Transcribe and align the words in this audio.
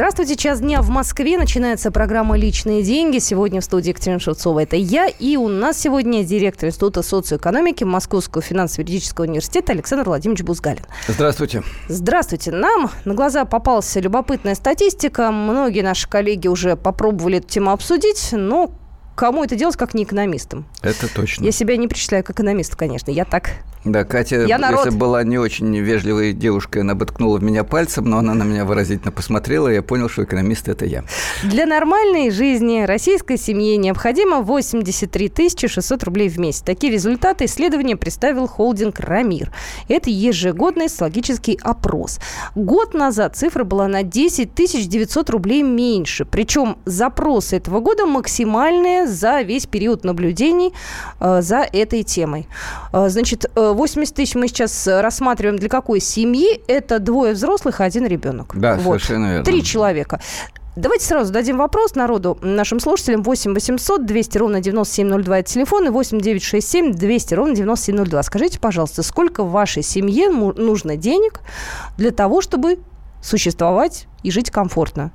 Здравствуйте, 0.00 0.34
час 0.34 0.60
дня 0.60 0.80
в 0.80 0.88
Москве. 0.88 1.36
Начинается 1.36 1.90
программа 1.90 2.34
«Личные 2.38 2.82
деньги». 2.82 3.18
Сегодня 3.18 3.60
в 3.60 3.64
студии 3.64 3.90
Екатерина 3.90 4.18
Шевцова. 4.18 4.60
Это 4.60 4.74
я. 4.74 5.08
И 5.08 5.36
у 5.36 5.46
нас 5.48 5.78
сегодня 5.78 6.24
директор 6.24 6.70
Института 6.70 7.02
социоэкономики 7.02 7.84
Московского 7.84 8.40
финансово-юридического 8.40 9.26
университета 9.26 9.72
Александр 9.72 10.08
Владимирович 10.08 10.42
Бузгалин. 10.42 10.86
Здравствуйте. 11.06 11.64
Здравствуйте. 11.88 12.50
Нам 12.50 12.90
на 13.04 13.12
глаза 13.12 13.44
попалась 13.44 13.94
любопытная 13.94 14.54
статистика. 14.54 15.30
Многие 15.30 15.82
наши 15.82 16.08
коллеги 16.08 16.48
уже 16.48 16.76
попробовали 16.76 17.36
эту 17.36 17.48
тему 17.48 17.70
обсудить, 17.70 18.30
но 18.32 18.72
кому 19.16 19.44
это 19.44 19.54
делать, 19.54 19.76
как 19.76 19.92
не 19.92 20.04
экономистам? 20.04 20.66
Это 20.80 21.12
точно. 21.14 21.44
Я 21.44 21.52
себя 21.52 21.76
не 21.76 21.88
причисляю 21.88 22.24
как 22.24 22.36
экономист, 22.36 22.74
конечно. 22.74 23.10
Я 23.10 23.26
так 23.26 23.50
да, 23.84 24.04
Катя, 24.04 24.44
Я 24.44 24.58
народ. 24.58 24.84
если 24.84 24.98
была 24.98 25.24
не 25.24 25.38
очень 25.38 25.74
вежливой 25.78 26.34
девушкой, 26.34 26.82
она 26.82 26.94
бы 26.94 27.06
ткнула 27.06 27.38
в 27.38 27.42
меня 27.42 27.64
пальцем, 27.64 28.04
но 28.04 28.18
она 28.18 28.34
на 28.34 28.42
меня 28.42 28.66
выразительно 28.66 29.10
посмотрела, 29.10 29.68
и 29.68 29.74
я 29.74 29.82
понял, 29.82 30.10
что 30.10 30.24
экономист– 30.24 30.68
это 30.68 30.84
я. 30.84 31.04
Для 31.44 31.64
нормальной 31.64 32.30
жизни 32.30 32.82
российской 32.82 33.38
семье 33.38 33.78
необходимо 33.78 34.42
83 34.42 35.30
600 35.66 36.04
рублей 36.04 36.28
в 36.28 36.38
месяц. 36.38 36.60
Такие 36.60 36.92
результаты 36.92 37.46
исследования 37.46 37.96
представил 37.96 38.46
холдинг 38.46 39.00
«Рамир». 39.00 39.50
Это 39.88 40.10
ежегодный 40.10 40.90
социологический 40.90 41.58
опрос. 41.62 42.20
Год 42.54 42.92
назад 42.92 43.36
цифра 43.36 43.64
была 43.64 43.88
на 43.88 44.02
10 44.02 44.54
900 44.54 45.30
рублей 45.30 45.62
меньше. 45.62 46.26
Причем 46.26 46.76
запросы 46.84 47.56
этого 47.56 47.80
года 47.80 48.04
максимальные 48.04 49.06
за 49.06 49.40
весь 49.40 49.66
период 49.66 50.04
наблюдений 50.04 50.74
э, 51.18 51.40
за 51.40 51.66
этой 51.72 52.02
темой. 52.02 52.46
Э, 52.92 53.08
значит, 53.08 53.46
э, 53.54 53.69
80 53.74 54.14
тысяч 54.14 54.34
мы 54.34 54.48
сейчас 54.48 54.86
рассматриваем 54.86 55.58
для 55.58 55.68
какой 55.68 56.00
семьи? 56.00 56.60
Это 56.66 56.98
двое 56.98 57.34
взрослых 57.34 57.80
и 57.80 57.84
один 57.84 58.06
ребенок. 58.06 58.52
Да, 58.54 58.74
вот. 58.74 59.00
совершенно 59.02 59.26
верно. 59.26 59.44
Три 59.44 59.62
человека. 59.62 60.20
Давайте 60.76 61.04
сразу 61.04 61.32
дадим 61.32 61.58
вопрос 61.58 61.96
народу, 61.96 62.38
нашим 62.42 62.78
слушателям. 62.78 63.22
8 63.22 63.54
800 63.54 64.06
200 64.06 64.38
ровно 64.38 64.60
9702 64.60 65.38
это 65.40 65.50
телефон, 65.52 65.86
и 65.86 65.90
8 65.90 66.20
967 66.20 66.92
200 66.92 67.34
ровно 67.34 67.54
9702. 67.54 68.22
Скажите, 68.22 68.60
пожалуйста, 68.60 69.02
сколько 69.02 69.42
в 69.42 69.50
вашей 69.50 69.82
семье 69.82 70.30
нужно 70.30 70.96
денег 70.96 71.40
для 71.98 72.12
того, 72.12 72.40
чтобы 72.40 72.78
существовать 73.20 74.06
и 74.22 74.30
жить 74.30 74.50
комфортно. 74.50 75.12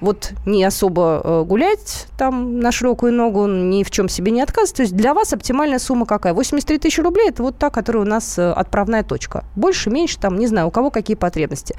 Вот 0.00 0.32
не 0.46 0.64
особо 0.64 1.20
э, 1.24 1.44
гулять 1.44 2.06
там 2.16 2.60
на 2.60 2.70
широкую 2.70 3.12
ногу, 3.12 3.46
ни 3.46 3.82
в 3.82 3.90
чем 3.90 4.08
себе 4.08 4.30
не 4.30 4.42
отказывать. 4.42 4.76
То 4.76 4.82
есть 4.82 4.94
для 4.94 5.14
вас 5.14 5.32
оптимальная 5.32 5.78
сумма 5.78 6.06
какая? 6.06 6.34
83 6.34 6.78
тысячи 6.78 7.00
рублей– 7.00 7.28
это 7.30 7.42
вот 7.42 7.58
та, 7.58 7.70
которая 7.70 8.04
у 8.04 8.06
нас 8.06 8.38
э, 8.38 8.52
отправная 8.52 9.02
точка. 9.02 9.44
Больше, 9.56 9.90
меньше, 9.90 10.18
там, 10.18 10.38
не 10.38 10.46
знаю, 10.46 10.68
у 10.68 10.70
кого 10.70 10.90
какие 10.90 11.16
потребности. 11.16 11.74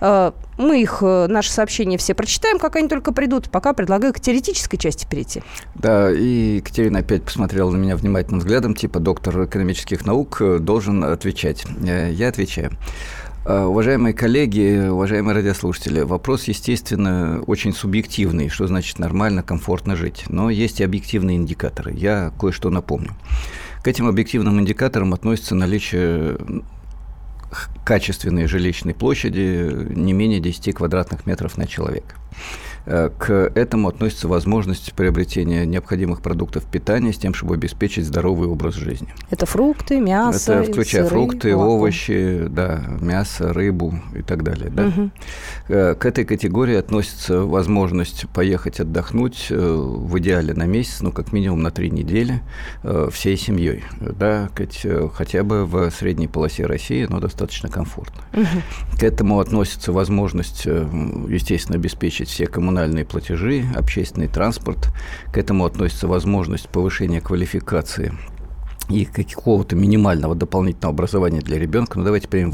Э, 0.00 0.32
мы 0.58 0.82
их, 0.82 1.00
наши 1.00 1.50
сообщения 1.50 1.96
все 1.96 2.12
прочитаем, 2.14 2.58
как 2.58 2.76
они 2.76 2.88
только 2.88 3.12
придут. 3.12 3.50
Пока 3.50 3.72
предлагаю 3.72 4.12
к 4.12 4.20
теоретической 4.20 4.78
части 4.78 5.06
перейти. 5.08 5.42
Да, 5.74 6.12
и 6.12 6.56
Екатерина 6.56 6.98
опять 6.98 7.22
посмотрела 7.22 7.70
на 7.70 7.76
меня 7.76 7.96
внимательным 7.96 8.40
взглядом, 8.40 8.74
типа 8.74 9.00
доктор 9.00 9.44
экономических 9.44 10.04
наук 10.04 10.42
должен 10.60 11.02
отвечать. 11.04 11.64
Я 11.80 12.28
отвечаю. 12.28 12.72
Э, 13.46 13.64
уважаемые 13.64 14.12
коллеги, 14.12 14.88
уважаемые 14.88 15.34
радиослушатели, 15.34 16.00
вопрос, 16.00 16.44
естественно, 16.44 17.42
очень 17.46 17.72
субъективный, 17.72 18.48
что 18.50 18.66
значит 18.66 18.98
нормально, 18.98 19.42
комфортно 19.42 19.96
жить. 19.96 20.24
Но 20.28 20.50
есть 20.50 20.80
и 20.80 20.84
объективные 20.84 21.38
индикаторы. 21.38 21.92
Я 21.94 22.32
кое-что 22.38 22.68
напомню. 22.68 23.12
К 23.82 23.88
этим 23.88 24.06
объективным 24.06 24.60
индикаторам 24.60 25.14
относится 25.14 25.54
наличие 25.54 26.36
качественной 27.84 28.46
жилищной 28.46 28.94
площади 28.94 29.70
не 29.94 30.12
менее 30.12 30.38
10 30.40 30.74
квадратных 30.74 31.26
метров 31.26 31.56
на 31.56 31.66
человека. 31.66 32.14
Э, 32.90 33.08
к 33.16 33.52
этому 33.54 33.86
относится 33.86 34.26
возможность 34.26 34.92
приобретения 34.94 35.64
необходимых 35.64 36.22
продуктов 36.22 36.64
питания 36.64 37.12
с 37.12 37.18
тем, 37.18 37.34
чтобы 37.34 37.54
обеспечить 37.54 38.04
здоровый 38.04 38.48
образ 38.48 38.74
жизни. 38.74 39.06
Это 39.30 39.46
фрукты, 39.46 40.00
мясо, 40.00 40.54
Это 40.54 40.72
включая 40.72 41.04
сыры, 41.04 41.14
фрукты, 41.14 41.52
молоко. 41.54 41.74
овощи, 41.74 42.46
да, 42.48 42.82
мясо, 43.00 43.52
рыбу 43.52 43.94
и 44.16 44.22
так 44.22 44.42
далее. 44.42 44.70
Да? 44.70 44.86
Угу. 44.88 45.10
К 45.68 46.04
этой 46.04 46.24
категории 46.24 46.74
относится 46.74 47.42
возможность 47.42 48.28
поехать 48.30 48.80
отдохнуть 48.80 49.46
э, 49.50 49.56
в 49.56 50.18
идеале 50.18 50.52
на 50.52 50.64
месяц, 50.64 51.00
ну, 51.00 51.12
как 51.12 51.32
минимум 51.32 51.62
на 51.62 51.70
три 51.70 51.90
недели 51.90 52.42
всей 53.12 53.36
семьей. 53.36 53.84
Да, 54.00 54.50
хотя 55.14 55.44
бы 55.44 55.64
в 55.64 55.90
средней 55.90 56.26
полосе 56.26 56.66
России, 56.66 57.06
но 57.08 57.20
достаточно 57.20 57.68
комфортно. 57.68 58.22
Угу. 58.32 58.98
К 58.98 59.02
этому 59.04 59.38
относится 59.38 59.92
возможность, 59.92 60.66
естественно, 60.66 61.76
обеспечить 61.76 62.28
все 62.28 62.46
коммунальные 62.46 62.79
коммунальные 62.80 63.04
платежи, 63.04 63.64
общественный 63.76 64.28
транспорт. 64.28 64.88
К 65.32 65.36
этому 65.36 65.66
относится 65.66 66.08
возможность 66.08 66.70
повышения 66.70 67.20
квалификации 67.20 68.14
и 68.88 69.04
какого-то 69.04 69.76
минимального 69.76 70.34
дополнительного 70.34 70.94
образования 70.94 71.40
для 71.40 71.58
ребенка. 71.58 71.98
Ну, 71.98 72.04
давайте 72.04 72.26
примем 72.26 72.50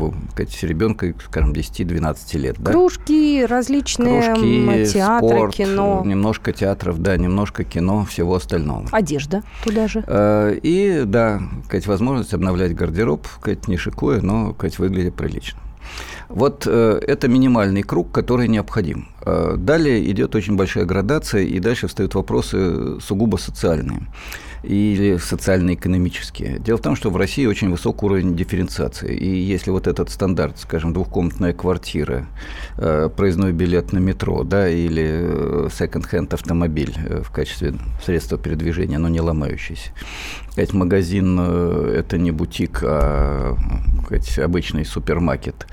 ребенка, 0.63 1.15
скажем, 1.25 1.53
10-12 1.53 2.39
лет. 2.39 2.57
Да? 2.59 2.73
Кружки, 2.73 3.47
различные 3.47 4.35
Кружки, 4.35 4.93
театры, 4.93 5.29
спорт, 5.29 5.55
кино. 5.55 6.03
Немножко 6.05 6.53
театров, 6.53 6.99
да, 6.99 7.17
немножко 7.17 7.63
кино, 7.63 8.05
всего 8.05 8.35
остального. 8.35 8.87
Одежда 8.91 9.45
туда 9.63 9.87
же. 9.87 10.03
Э, 10.09 10.59
и, 10.61 11.05
да, 11.07 11.41
сказать, 11.67 11.87
возможность 11.87 12.35
обновлять 12.35 12.75
гардероб, 12.75 13.27
сказать, 13.39 13.69
не 13.69 13.77
шикуя, 13.77 14.21
но, 14.21 14.55
сказать, 14.55 14.79
выглядит 14.81 15.15
прилично. 15.15 15.61
Вот 16.29 16.67
э, 16.67 17.01
это 17.07 17.29
минимальный 17.29 17.83
круг, 17.83 18.11
который 18.13 18.49
необходим. 18.49 19.09
Э, 19.25 19.55
далее 19.57 20.11
идет 20.11 20.35
очень 20.35 20.57
большая 20.57 20.85
градация, 20.85 21.43
и 21.43 21.59
дальше 21.61 21.87
встают 21.87 22.15
вопросы 22.15 23.01
сугубо 23.01 23.37
социальные 23.37 24.07
или 24.63 25.17
социально-экономические. 25.19 26.59
Дело 26.59 26.79
в 26.79 26.83
том, 26.83 26.97
что 26.97 27.11
в 27.11 27.17
России 27.17 27.47
очень 27.47 27.71
высокий 27.71 28.05
уровень 28.05 28.37
дифференциации. 28.37 29.15
И 29.15 29.29
если 29.29 29.71
вот 29.71 29.87
этот 29.87 30.11
стандарт, 30.11 30.59
скажем, 30.59 30.93
двухкомнатная 30.93 31.53
квартира, 31.53 32.27
э, 32.77 33.09
проездной 33.15 33.53
билет 33.53 33.93
на 33.93 33.99
метро, 33.99 34.45
да, 34.45 34.69
или 34.69 35.69
секонд-хенд 35.71 36.35
автомобиль 36.35 36.95
э, 36.97 37.23
в 37.23 37.31
качестве 37.31 37.75
средства 38.05 38.39
передвижения, 38.39 38.99
но 38.99 39.09
не 39.09 39.21
ломающийся. 39.21 39.91
Сказать, 40.51 40.73
магазин 40.73 41.37
э,– 41.41 41.95
это 41.99 42.19
не 42.19 42.31
бутик, 42.31 42.81
а 42.83 43.57
сказать, 44.05 44.39
обычный 44.39 44.85
супермаркет. 44.85 45.67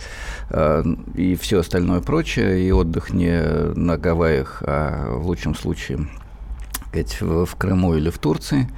Э, 0.50 0.84
и 1.16 1.36
все 1.36 1.60
остальное 1.60 2.02
прочее, 2.02 2.68
и 2.68 2.72
отдых 2.72 3.14
не 3.14 3.42
на 3.76 3.98
Гавайях, 3.98 4.62
а 4.66 5.16
в 5.16 5.28
лучшем 5.28 5.56
случае 5.56 6.08
сказать, 6.94 7.18
в 7.22 7.56
Крыму 7.56 7.96
или 7.96 8.10
в 8.10 8.20
Турции, 8.20 8.70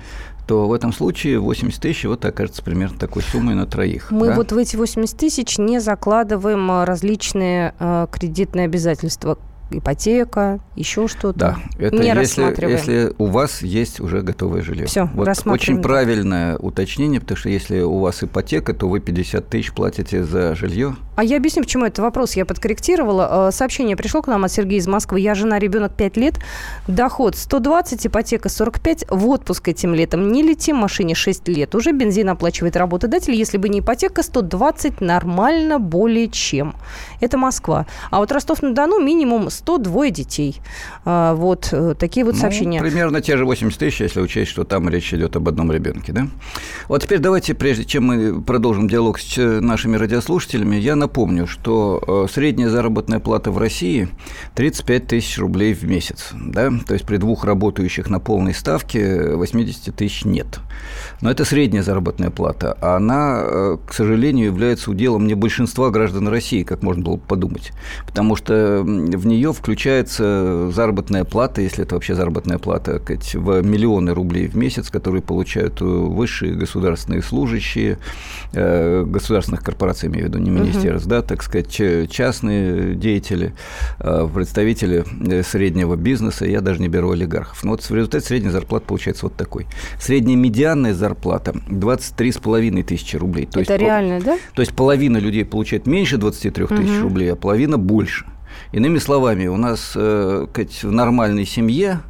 то 0.47 0.67
в 0.67 0.73
этом 0.73 0.93
случае 0.93 1.39
80 1.39 1.81
тысяч 1.81 2.05
вот 2.05 2.23
окажется 2.23 2.63
примерно 2.63 2.97
такой 2.97 3.23
суммой 3.23 3.55
на 3.55 3.65
троих. 3.65 4.11
Мы 4.11 4.27
да? 4.27 4.35
вот 4.35 4.51
в 4.51 4.57
эти 4.57 4.75
80 4.75 5.17
тысяч 5.17 5.57
не 5.57 5.79
закладываем 5.79 6.69
э, 6.71 6.83
различные 6.83 7.73
э, 7.79 8.07
кредитные 8.11 8.65
обязательства 8.65 9.39
ипотека, 9.71 10.59
еще 10.75 11.07
что-то. 11.07 11.39
Да, 11.39 11.57
это 11.79 11.97
не 11.97 12.09
если, 12.09 12.69
если 12.69 13.13
у 13.17 13.25
вас 13.25 13.63
есть 13.63 13.99
уже 13.99 14.21
готовое 14.21 14.61
жилье. 14.61 14.85
Все, 14.85 15.09
вот 15.15 15.27
Очень 15.45 15.81
правильное 15.81 16.55
уточнение, 16.57 17.19
потому 17.19 17.37
что 17.37 17.49
если 17.49 17.81
у 17.81 17.97
вас 17.97 18.23
ипотека, 18.23 18.75
то 18.75 18.87
вы 18.87 18.99
50 18.99 19.49
тысяч 19.49 19.73
платите 19.73 20.23
за 20.23 20.53
жилье. 20.53 20.95
А 21.15 21.23
я 21.23 21.37
объясню, 21.37 21.63
почему 21.63 21.85
это 21.85 22.01
вопрос 22.01 22.35
я 22.35 22.45
подкорректировала. 22.45 23.47
Э, 23.47 23.51
сообщение 23.51 23.95
пришло 23.95 24.21
к 24.21 24.27
нам 24.27 24.43
от 24.43 24.51
Сергея 24.51 24.79
из 24.79 24.87
Москвы. 24.87 25.21
Я 25.21 25.33
жена, 25.33 25.59
ребенок 25.59 25.93
5 25.93 26.17
лет, 26.17 26.39
доход 26.87 27.37
120, 27.37 28.07
ипотека 28.07 28.49
45, 28.49 29.05
в 29.09 29.29
отпуск 29.29 29.67
этим 29.69 29.93
летом 29.93 30.31
не 30.31 30.43
летим, 30.43 30.75
машине 30.75 31.15
6 31.15 31.47
лет. 31.47 31.73
Уже 31.73 31.91
бензин 31.91 32.29
оплачивает 32.29 32.75
работодатель. 32.75 33.33
Если 33.33 33.57
бы 33.57 33.69
не 33.69 33.79
ипотека, 33.79 34.23
120 34.23 34.99
нормально 34.99 35.79
более 35.79 36.27
чем. 36.27 36.75
Это 37.21 37.37
Москва. 37.37 37.85
А 38.11 38.19
вот 38.19 38.31
Ростов-на-Дону 38.31 38.99
минимум 38.99 39.49
102 39.49 40.09
детей. 40.09 40.57
А, 41.05 41.33
вот 41.33 41.69
э, 41.71 41.95
такие 41.97 42.25
вот 42.25 42.35
ну, 42.35 42.41
сообщения. 42.41 42.81
Примерно 42.81 43.21
те 43.21 43.37
же 43.37 43.45
80 43.45 43.79
тысяч, 43.79 44.01
если 44.01 44.19
учесть, 44.19 44.51
что 44.51 44.65
там 44.65 44.89
речь 44.89 45.13
идет 45.13 45.37
об 45.37 45.47
одном 45.47 45.71
ребенке. 45.71 46.11
Да? 46.11 46.27
Вот 46.89 47.03
теперь 47.03 47.19
давайте, 47.19 47.53
прежде 47.53 47.85
чем 47.85 48.05
мы 48.05 48.41
продолжим 48.41 48.89
диалог 48.89 49.19
с 49.19 49.37
нашими 49.37 49.95
радиослушателями, 49.95 50.75
я 50.75 50.95
напомню, 51.05 51.45
что 51.45 52.01
э, 52.07 52.31
средняя 52.31 52.69
заработная 52.69 53.19
плата 53.19 53.51
в 53.51 53.57
России 53.57 54.09
35 54.55 55.07
тысяч 55.07 55.37
рублей 55.37 55.73
в 55.73 55.83
месяц. 55.83 56.31
Да? 56.33 56.71
То 56.87 56.93
есть 56.93 57.05
при 57.05 57.17
двух 57.17 57.45
работающих 57.45 58.09
на 58.09 58.19
полной 58.19 58.53
ставке 58.53 59.35
80 59.35 59.95
тысяч 59.95 60.25
нет. 60.25 60.59
Но 61.21 61.29
это 61.29 61.45
средняя 61.45 61.83
заработная 61.83 62.31
плата. 62.31 62.75
А 62.81 62.97
она, 62.97 63.41
э, 63.43 63.77
к 63.87 63.93
сожалению, 63.93 64.47
является 64.47 64.89
уделом 64.89 65.27
не 65.27 65.35
большинства 65.35 65.91
граждан 65.91 66.27
России, 66.27 66.63
как 66.63 66.81
можно 66.81 67.03
было 67.03 67.17
подумать. 67.17 67.71
Потому 68.07 68.35
что 68.35 68.81
в 68.83 69.27
нее 69.27 69.53
включается 69.53 70.71
заработная 70.71 71.23
плата, 71.23 71.61
если 71.61 71.83
это 71.83 71.95
вообще 71.95 72.15
заработная 72.15 72.57
плата, 72.57 72.99
в 73.35 73.61
миллионы 73.61 74.13
рублей 74.13 74.47
в 74.47 74.55
месяц, 74.55 74.89
которые 74.89 75.21
получают 75.21 75.81
высшие 75.81 76.55
государственные 76.55 77.21
служащие, 77.21 77.99
э, 78.53 79.03
государственных 79.05 79.63
корпораций, 79.63 80.09
имею 80.09 80.25
в 80.25 80.29
виду, 80.29 80.39
не 80.39 80.49
министерств, 80.49 80.94
раз, 80.95 81.05
да, 81.05 81.21
так 81.21 81.43
сказать, 81.43 81.71
частные 82.09 82.95
деятели, 82.95 83.53
э, 83.99 84.27
представители 84.33 85.05
э, 85.27 85.43
среднего 85.43 85.95
бизнеса, 85.95 86.45
я 86.45 86.61
даже 86.61 86.81
не 86.81 86.87
беру 86.87 87.11
олигархов. 87.11 87.63
Но 87.63 87.71
вот 87.71 87.83
в 87.83 87.93
результате 87.93 88.25
средняя 88.25 88.51
зарплата 88.51 88.85
получается 88.87 89.25
вот 89.25 89.35
такой. 89.35 89.67
Средняя 89.99 90.37
медианная 90.37 90.93
зарплата 90.93 91.51
23,5 91.69 92.83
тысячи 92.83 93.15
рублей. 93.15 93.45
То 93.45 93.59
Это 93.59 93.73
есть, 93.73 93.83
реально, 93.83 94.19
да? 94.21 94.37
То 94.53 94.61
есть 94.61 94.73
половина 94.73 95.17
людей 95.17 95.45
получает 95.45 95.87
меньше 95.87 96.17
23 96.17 96.67
тысяч 96.67 96.97
угу. 96.97 97.03
рублей, 97.03 97.31
а 97.31 97.35
половина 97.35 97.77
больше. 97.77 98.25
Иными 98.71 98.97
словами, 98.97 99.47
у 99.47 99.57
нас 99.57 99.93
э, 99.95 100.47
в 100.83 100.91
нормальной 100.91 101.45
семье 101.45 102.01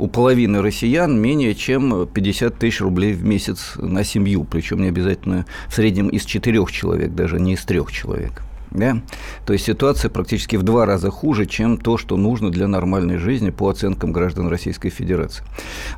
у 0.00 0.08
половины 0.08 0.62
россиян 0.62 1.20
менее 1.20 1.54
чем 1.54 2.06
50 2.06 2.58
тысяч 2.58 2.80
рублей 2.80 3.12
в 3.12 3.22
месяц 3.22 3.72
на 3.76 4.02
семью, 4.02 4.44
причем 4.44 4.80
не 4.80 4.88
обязательно 4.88 5.44
в 5.68 5.74
среднем 5.74 6.08
из 6.08 6.24
четырех 6.24 6.72
человек, 6.72 7.14
даже 7.14 7.38
не 7.38 7.52
из 7.52 7.64
трех 7.64 7.92
человек. 7.92 8.42
Да? 8.70 9.00
То 9.46 9.52
есть 9.52 9.64
ситуация 9.64 10.10
практически 10.10 10.56
в 10.56 10.62
два 10.62 10.86
раза 10.86 11.10
хуже, 11.10 11.46
чем 11.46 11.76
то, 11.76 11.96
что 11.96 12.16
нужно 12.16 12.50
для 12.50 12.68
нормальной 12.68 13.16
жизни 13.16 13.50
по 13.50 13.68
оценкам 13.68 14.12
граждан 14.12 14.48
Российской 14.48 14.90
Федерации. 14.90 15.44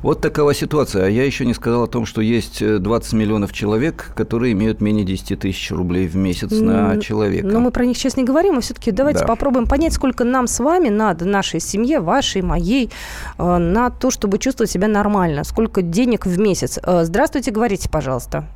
Вот 0.01 0.21
такова 0.21 0.53
ситуация. 0.53 1.05
А 1.05 1.09
я 1.09 1.23
еще 1.23 1.45
не 1.45 1.53
сказал 1.53 1.83
о 1.83 1.87
том, 1.87 2.05
что 2.05 2.21
есть 2.21 2.63
20 2.81 3.13
миллионов 3.13 3.53
человек, 3.53 4.11
которые 4.15 4.53
имеют 4.53 4.81
менее 4.81 5.05
10 5.05 5.39
тысяч 5.39 5.71
рублей 5.71 6.07
в 6.07 6.15
месяц 6.15 6.51
на 6.51 6.99
человека. 6.99 7.47
Но 7.47 7.59
мы 7.59 7.71
про 7.71 7.85
них 7.85 7.97
сейчас 7.97 8.17
не 8.17 8.23
говорим, 8.23 8.57
а 8.57 8.61
все-таки 8.61 8.91
давайте 8.91 9.21
да. 9.21 9.27
попробуем 9.27 9.67
понять, 9.67 9.93
сколько 9.93 10.23
нам 10.23 10.47
с 10.47 10.59
вами 10.59 10.89
надо, 10.89 11.25
нашей 11.25 11.59
семье, 11.59 11.99
вашей, 11.99 12.41
моей, 12.41 12.89
э, 13.37 13.57
на 13.57 13.89
то, 13.89 14.11
чтобы 14.11 14.37
чувствовать 14.37 14.71
себя 14.71 14.87
нормально. 14.87 15.43
Сколько 15.43 15.81
денег 15.81 16.25
в 16.25 16.39
месяц? 16.39 16.79
Э, 16.83 17.03
здравствуйте, 17.03 17.51
говорите, 17.51 17.89
пожалуйста. 17.89 18.47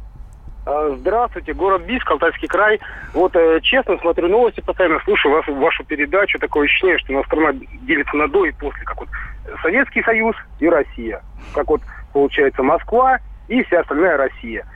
А, 0.68 0.94
здравствуйте, 0.98 1.54
город 1.54 1.84
Бийск, 1.84 2.12
Алтайский 2.12 2.50
край. 2.50 2.82
Вот 3.14 3.34
э, 3.38 3.62
честно 3.62 3.98
смотрю 4.00 4.28
новости, 4.28 4.60
постоянно 4.60 5.00
слушаю 5.06 5.34
вашу, 5.34 5.56
вашу 5.56 5.86
передачу. 5.86 6.38
Такое 6.40 6.66
ощущение, 6.66 6.98
что 7.00 7.14
у 7.14 7.16
нас 7.16 7.26
страна 7.26 7.54
делится 7.84 8.18
на 8.18 8.28
до 8.28 8.46
и 8.46 8.52
после. 8.52 8.84
Как 8.84 9.00
вот 9.00 9.08
Советский 9.62 10.04
Союз 10.04 10.36
и 10.60 10.68
Россия. 10.68 11.22
Как 11.54 11.70
вот 11.70 11.82
получается 12.12 12.64
Москва 12.64 13.20
и 13.48 13.64
вся 13.64 13.80
остальная 13.80 14.18
Россия. 14.18 14.68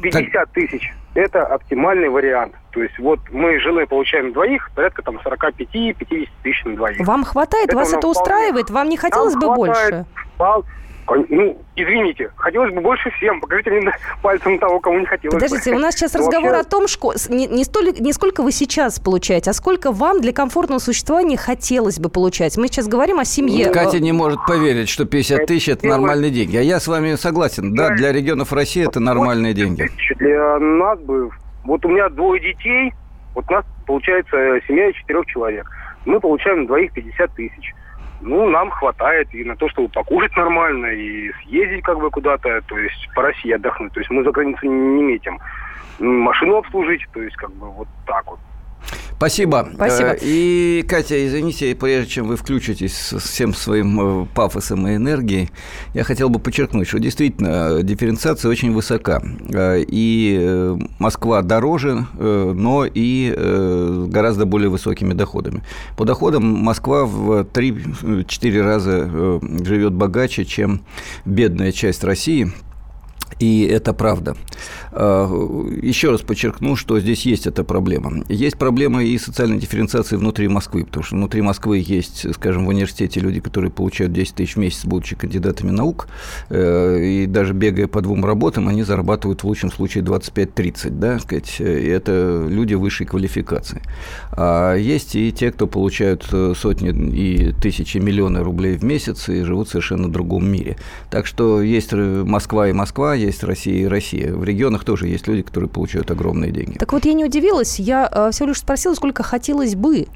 50 0.00 0.50
тысяч– 0.52 0.90
это 1.14 1.44
оптимальный 1.44 2.08
вариант. 2.08 2.54
То 2.70 2.82
есть 2.82 2.98
вот 2.98 3.20
мы 3.30 3.60
жены 3.60 3.86
получаем 3.86 4.32
двоих, 4.32 4.70
порядка 4.74 5.02
там 5.02 5.18
45-50 5.18 6.28
тысяч 6.42 6.64
на 6.64 6.74
двоих. 6.74 7.06
Вам 7.06 7.24
хватает? 7.24 7.68
Это 7.68 7.76
Вас 7.76 7.92
это 7.92 8.08
устраивает? 8.08 8.70
Вам 8.70 8.88
не 8.88 8.96
хотелось 8.96 9.34
бы 9.34 9.54
больше? 9.54 10.06
Вполне, 10.36 10.64
ну, 11.08 11.58
извините, 11.76 12.30
хотелось 12.36 12.72
бы 12.72 12.80
больше 12.80 13.10
всем. 13.12 13.40
Покажите 13.40 13.70
мне 13.70 13.92
пальцем 14.22 14.58
того, 14.58 14.80
кому 14.80 15.00
не 15.00 15.06
хотелось 15.06 15.34
Подождите, 15.34 15.70
бы. 15.70 15.76
у 15.76 15.80
нас 15.80 15.94
сейчас 15.94 16.14
разговор 16.14 16.54
о 16.54 16.64
том, 16.64 16.88
что 16.88 17.12
не, 17.28 17.46
не, 17.46 17.64
столь, 17.64 17.92
не 17.98 18.12
сколько 18.12 18.42
вы 18.42 18.52
сейчас 18.52 18.98
получаете, 19.00 19.50
а 19.50 19.52
сколько 19.52 19.92
вам 19.92 20.20
для 20.20 20.32
комфортного 20.32 20.78
существования 20.78 21.36
хотелось 21.36 21.98
бы 21.98 22.08
получать. 22.08 22.56
Мы 22.56 22.68
сейчас 22.68 22.88
говорим 22.88 23.18
о 23.18 23.24
семье. 23.24 23.66
Ну, 23.66 23.72
Катя 23.72 24.00
не 24.00 24.12
может 24.12 24.44
поверить, 24.46 24.88
что 24.88 25.04
50 25.04 25.46
тысяч– 25.46 25.68
это 25.70 25.86
нормальные 25.86 26.30
деньги. 26.30 26.56
А 26.56 26.62
я 26.62 26.80
с 26.80 26.86
вами 26.86 27.14
согласен. 27.16 27.74
Да, 27.74 27.90
для 27.90 28.12
регионов 28.12 28.52
России 28.52 28.86
это 28.86 29.00
нормальные 29.00 29.54
деньги. 29.54 29.88
Для 30.16 30.58
нас 30.58 30.98
бы... 31.00 31.30
Вот 31.64 31.84
у 31.84 31.88
меня 31.88 32.08
двое 32.08 32.40
детей, 32.40 32.92
вот 33.34 33.44
у 33.48 33.52
нас 33.52 33.64
получается 33.86 34.36
семья 34.66 34.90
из 34.90 34.96
четырех 34.96 35.26
человек. 35.26 35.68
Мы 36.04 36.18
получаем 36.18 36.66
двоих 36.66 36.92
50 36.92 37.34
тысяч 37.34 37.72
ну, 38.22 38.48
нам 38.48 38.70
хватает 38.70 39.34
и 39.34 39.44
на 39.44 39.56
то, 39.56 39.68
чтобы 39.68 39.88
покушать 39.88 40.34
нормально, 40.36 40.86
и 40.86 41.30
съездить 41.42 41.82
как 41.82 41.98
бы 41.98 42.10
куда-то, 42.10 42.60
то 42.62 42.78
есть 42.78 43.08
по 43.14 43.22
России 43.22 43.52
отдохнуть. 43.52 43.92
То 43.92 44.00
есть 44.00 44.10
мы 44.10 44.22
за 44.22 44.30
границу 44.30 44.66
не 44.66 45.02
метим. 45.02 45.38
Машину 45.98 46.56
обслужить, 46.56 47.02
то 47.12 47.22
есть 47.22 47.36
как 47.36 47.52
бы 47.52 47.70
вот 47.70 47.88
так 48.06 48.24
вот. 48.26 48.38
Спасибо. 49.22 49.68
Спасибо. 49.72 50.08
Э, 50.14 50.18
и, 50.20 50.84
Катя, 50.88 51.24
извините, 51.24 51.76
прежде 51.76 52.10
чем 52.10 52.26
вы 52.26 52.36
включитесь 52.36 52.92
с 52.92 53.20
всем 53.20 53.54
своим 53.54 54.24
э, 54.24 54.26
пафосом 54.34 54.88
и 54.88 54.96
энергией, 54.96 55.48
я 55.94 56.02
хотел 56.02 56.28
бы 56.28 56.40
подчеркнуть, 56.40 56.88
что 56.88 56.98
действительно 56.98 57.84
дифференциация 57.84 58.50
очень 58.50 58.72
высока. 58.72 59.22
Э, 59.54 59.80
и 59.86 60.76
Москва 60.98 61.42
дороже, 61.42 62.04
но 62.18 62.84
и 62.84 63.32
гораздо 64.08 64.44
более 64.44 64.70
высокими 64.70 65.14
доходами. 65.14 65.62
По 65.96 66.04
доходам 66.04 66.42
Москва 66.44 67.04
в 67.04 67.44
3-4 67.44 68.60
раза 68.60 69.40
живет 69.64 69.92
богаче, 69.92 70.44
чем 70.44 70.80
бедная 71.24 71.70
часть 71.70 72.02
России– 72.02 72.50
и 73.38 73.64
это 73.64 73.92
правда. 73.92 74.36
А, 74.92 75.28
еще 75.82 76.10
раз 76.10 76.20
подчеркну, 76.20 76.76
что 76.76 77.00
здесь 77.00 77.24
есть 77.26 77.46
эта 77.46 77.64
проблема. 77.64 78.24
Есть 78.28 78.58
проблема 78.58 79.02
и 79.02 79.16
социальной 79.18 79.58
дифференциации 79.58 80.16
внутри 80.16 80.48
Москвы, 80.48 80.84
потому 80.84 81.04
что 81.04 81.16
внутри 81.16 81.42
Москвы 81.42 81.82
есть, 81.84 82.32
скажем, 82.34 82.66
в 82.66 82.68
университете 82.68 83.20
люди, 83.20 83.40
которые 83.40 83.70
получают 83.70 84.12
10 84.12 84.34
тысяч 84.34 84.54
в 84.54 84.58
месяц, 84.58 84.84
будучи 84.84 85.16
кандидатами 85.16 85.70
наук, 85.70 86.08
э, 86.50 86.98
и 87.02 87.26
даже 87.26 87.54
бегая 87.54 87.86
по 87.86 88.00
двум 88.00 88.24
работам, 88.24 88.68
они 88.68 88.82
зарабатывают 88.82 89.42
в 89.42 89.46
лучшем 89.46 89.72
случае 89.72 90.04
25-30, 90.04 90.90
да, 90.90 91.18
сказать, 91.18 91.56
и 91.60 91.64
это 91.64 92.44
люди 92.48 92.74
высшей 92.74 93.06
квалификации. 93.06 93.82
А 94.32 94.74
есть 94.74 95.16
и 95.16 95.32
те, 95.32 95.52
кто 95.52 95.66
получают 95.66 96.26
э, 96.32 96.54
сотни 96.56 96.90
и 96.90 97.52
тысячи, 97.52 97.98
миллионы 97.98 98.42
рублей 98.42 98.76
в 98.76 98.84
месяц 98.84 99.28
и 99.28 99.42
живут 99.42 99.68
в 99.68 99.70
совершенно 99.70 100.10
другом 100.10 100.46
мире. 100.46 100.76
Так 101.10 101.26
что 101.26 101.62
есть 101.62 101.92
Москва 101.92 102.68
и 102.68 102.72
Москва, 102.72 103.14
есть 103.22 103.42
Россия 103.42 103.82
и 103.82 103.86
Россия. 103.86 104.32
В 104.32 104.44
регионах 104.44 104.84
тоже 104.84 105.08
есть 105.08 105.26
люди, 105.26 105.42
которые 105.42 105.68
получают 105.70 106.10
огромные 106.10 106.50
деньги. 106.50 106.78
Так 106.78 106.92
вот, 106.92 107.04
я 107.04 107.12
не 107.12 107.24
удивилась, 107.24 107.78
я 107.78 108.08
э, 108.10 108.30
всего 108.32 108.48
лишь 108.48 108.58
спросила, 108.58 108.94
сколько 108.94 109.22
хотелось 109.22 109.74
бы. 109.74 110.06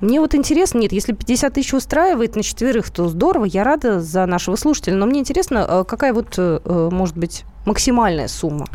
Мне 0.00 0.20
вот 0.20 0.34
интересно, 0.34 0.78
нет, 0.78 0.92
если 0.92 1.12
50 1.12 1.54
тысяч 1.54 1.72
устраивает 1.72 2.36
на 2.36 2.42
четверых, 2.42 2.90
то 2.90 3.08
здорово, 3.08 3.44
я 3.44 3.64
рада 3.64 4.00
за 4.00 4.26
нашего 4.26 4.56
слушателя. 4.56 4.96
Но 4.96 5.06
мне 5.06 5.20
интересно, 5.20 5.66
э, 5.68 5.84
какая 5.86 6.12
вот, 6.12 6.34
э, 6.36 6.88
может 6.92 7.16
быть, 7.16 7.44
максимальная 7.64 8.28
сумма? 8.28 8.66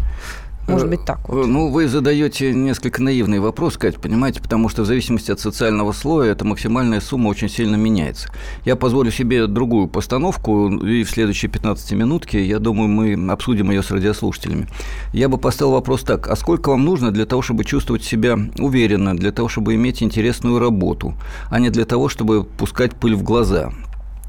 Может 0.70 0.90
быть, 0.90 1.06
так 1.06 1.28
вот. 1.28 1.48
Ну, 1.48 1.70
вы 1.70 1.88
задаете 1.88 2.54
несколько 2.54 3.02
наивный 3.02 3.40
вопрос, 3.40 3.78
Кать, 3.78 4.00
понимаете, 4.00 4.42
потому 4.42 4.70
что 4.70 4.84
в 4.84 4.86
зависимости 4.86 5.32
от 5.32 5.40
социального 5.40 5.92
слоя 5.92 6.32
эта 6.32 6.46
максимальная 6.46 7.02
сумма 7.02 7.30
очень 7.30 7.50
сильно 7.50 7.76
меняется. 7.76 8.30
Я 8.66 8.76
позволю 8.76 9.12
себе 9.12 9.48
другую 9.48 9.88
постановку, 9.88 10.70
и 10.70 11.04
в 11.04 11.10
следующие 11.10 11.50
15 11.50 11.92
минутки, 11.94 12.38
я 12.38 12.60
думаю, 12.60 12.88
мы 12.90 13.32
обсудим 13.32 13.72
ее 13.72 13.84
с 13.84 13.92
радиослушателями. 13.92 14.68
Я 15.14 15.30
бы 15.30 15.38
поставил 15.38 15.74
вопрос 15.74 16.02
так, 16.02 16.28
а 16.28 16.36
сколько 16.36 16.70
вам 16.70 16.86
нужно 16.86 17.12
для 17.12 17.26
того, 17.26 17.42
чтобы 17.42 17.64
чувствовать 17.64 18.04
себя 18.04 18.38
уверенно, 18.58 19.16
для 19.16 19.32
того, 19.32 19.50
чтобы 19.50 19.76
иметь 19.76 20.04
интересную 20.04 20.60
работу, 20.60 21.14
а 21.50 21.60
не 21.60 21.70
для 21.70 21.86
того, 21.86 22.10
чтобы 22.10 22.44
пускать 22.44 22.96
пыль 22.96 23.16
в 23.16 23.24
глаза? 23.24 23.72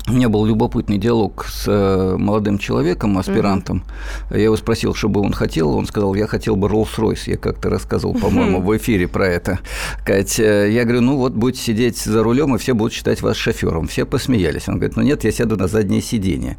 У 0.08 0.12
меня 0.12 0.28
был 0.28 0.44
любопытный 0.44 0.98
диалог 0.98 1.46
с 1.48 1.64
э, 1.68 2.16
молодым 2.16 2.58
человеком, 2.58 3.18
аспирантом. 3.18 3.84
Mm-hmm. 4.30 4.38
Я 4.38 4.44
его 4.44 4.56
спросил, 4.56 4.94
что 4.94 5.08
бы 5.08 5.20
он 5.20 5.32
хотел. 5.32 5.70
Он 5.70 5.86
сказал, 5.86 6.14
я 6.14 6.26
хотел 6.26 6.56
бы 6.56 6.68
Rolls-Royce. 6.68 7.22
Я 7.26 7.36
как-то 7.36 7.68
рассказывал, 7.68 8.14
по-моему, 8.14 8.58
mm-hmm. 8.58 8.64
в 8.64 8.76
эфире 8.78 9.08
про 9.08 9.26
это. 9.26 9.58
Кать, 10.04 10.40
э, 10.40 10.70
я 10.72 10.84
говорю, 10.84 11.02
ну 11.02 11.16
вот 11.16 11.34
будете 11.34 11.62
сидеть 11.62 11.98
за 11.98 12.22
рулем, 12.22 12.54
и 12.54 12.58
все 12.58 12.74
будут 12.74 12.92
считать 12.92 13.20
вас 13.20 13.36
шофером. 13.36 13.88
Все 13.88 14.04
посмеялись. 14.04 14.68
Он 14.68 14.76
говорит, 14.76 14.96
ну 14.96 15.02
нет, 15.02 15.22
я 15.24 15.32
сяду 15.32 15.56
на 15.56 15.68
заднее 15.68 16.00
сиденье. 16.00 16.56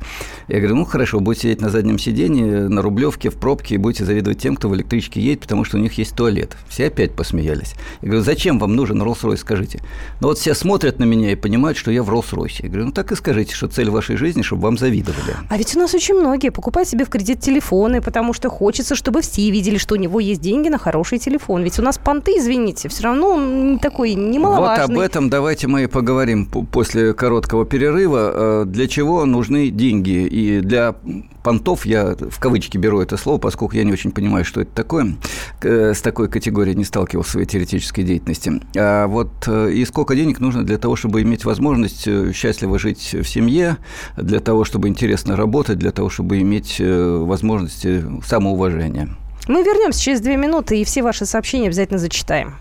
Я 0.47 0.59
говорю, 0.59 0.75
ну 0.75 0.85
хорошо, 0.85 1.19
будете 1.19 1.43
сидеть 1.43 1.61
на 1.61 1.69
заднем 1.69 1.97
сиденье, 1.97 2.69
на 2.69 2.81
Рублевке, 2.81 3.29
в 3.29 3.35
пробке, 3.35 3.75
и 3.75 3.77
будете 3.77 4.05
завидовать 4.05 4.39
тем, 4.39 4.55
кто 4.55 4.69
в 4.69 4.75
электричке 4.75 5.19
едет, 5.19 5.41
потому 5.41 5.65
что 5.65 5.77
у 5.77 5.81
них 5.81 5.93
есть 5.93 6.15
туалет. 6.15 6.55
Все 6.69 6.87
опять 6.87 7.15
посмеялись. 7.15 7.73
Я 8.01 8.09
говорю, 8.09 8.23
зачем 8.23 8.59
вам 8.59 8.75
нужен 8.75 9.01
Rolls-Royce, 9.01 9.37
скажите? 9.37 9.81
Ну 10.19 10.27
вот 10.27 10.37
все 10.37 10.53
смотрят 10.53 10.99
на 10.99 11.05
меня 11.05 11.31
и 11.31 11.35
понимают, 11.35 11.77
что 11.77 11.91
я 11.91 12.03
в 12.03 12.09
Rolls-Royce. 12.09 12.63
Я 12.63 12.69
говорю, 12.69 12.85
ну 12.85 12.91
так 12.91 13.11
и 13.11 13.15
скажите 13.15 13.30
скажите, 13.31 13.55
что 13.55 13.67
цель 13.67 13.89
вашей 13.89 14.17
жизни, 14.17 14.41
чтобы 14.41 14.63
вам 14.63 14.77
завидовали. 14.77 15.35
А 15.47 15.57
ведь 15.57 15.75
у 15.75 15.79
нас 15.79 15.93
очень 15.93 16.15
многие 16.15 16.49
покупают 16.49 16.89
себе 16.89 17.05
в 17.05 17.09
кредит 17.09 17.39
телефоны, 17.39 18.01
потому 18.01 18.33
что 18.33 18.49
хочется, 18.49 18.93
чтобы 18.93 19.21
все 19.21 19.49
видели, 19.49 19.77
что 19.77 19.95
у 19.95 19.97
него 19.97 20.19
есть 20.19 20.41
деньги 20.41 20.67
на 20.67 20.77
хороший 20.77 21.17
телефон. 21.17 21.63
Ведь 21.63 21.79
у 21.79 21.81
нас 21.81 21.97
понты, 21.97 22.31
извините, 22.31 22.89
все 22.89 23.03
равно 23.03 23.29
он 23.29 23.79
такой 23.79 24.15
немаловажный. 24.15 24.95
Вот 24.95 24.97
об 24.97 24.99
этом 24.99 25.29
давайте 25.29 25.67
мы 25.67 25.87
поговорим 25.87 26.45
после 26.45 27.13
короткого 27.13 27.65
перерыва. 27.65 28.31
Э, 28.33 28.65
для 28.65 28.87
чего 28.87 29.25
нужны 29.25 29.69
деньги? 29.69 30.27
И 30.27 30.59
для 30.59 30.95
понтов, 31.43 31.85
я 31.85 32.15
в 32.15 32.39
кавычки 32.39 32.77
беру 32.77 32.99
это 33.01 33.17
слово, 33.17 33.37
поскольку 33.37 33.75
я 33.75 33.83
не 33.83 33.91
очень 33.91 34.11
понимаю, 34.11 34.45
что 34.45 34.61
это 34.61 34.71
такое, 34.71 35.15
с 35.61 36.01
такой 36.01 36.29
категорией 36.29 36.75
не 36.75 36.83
сталкивался 36.83 37.29
в 37.29 37.31
своей 37.31 37.47
теоретической 37.47 38.03
деятельности. 38.03 38.61
А 38.77 39.07
вот 39.07 39.29
э, 39.47 39.71
и 39.71 39.85
сколько 39.85 40.15
денег 40.15 40.39
нужно 40.39 40.63
для 40.63 40.77
того, 40.77 40.95
чтобы 40.95 41.21
иметь 41.21 41.45
возможность 41.45 42.07
э, 42.07 42.31
счастливо 42.33 42.77
жить 42.77 43.15
в 43.23 43.29
семье, 43.29 43.77
для 44.17 44.39
того, 44.39 44.63
чтобы 44.63 44.87
интересно 44.87 45.35
работать, 45.35 45.77
для 45.77 45.91
того, 45.91 46.09
чтобы 46.09 46.39
иметь 46.41 46.77
э, 46.79 47.17
возможности 47.17 48.03
самоуважения? 48.25 49.09
Мы 49.47 49.63
вернемся 49.63 50.01
через 50.01 50.21
две 50.21 50.37
минуты 50.37 50.79
и 50.79 50.83
все 50.83 51.01
ваши 51.01 51.25
сообщения 51.25 51.67
обязательно 51.67 51.99
зачитаем. 51.99 52.55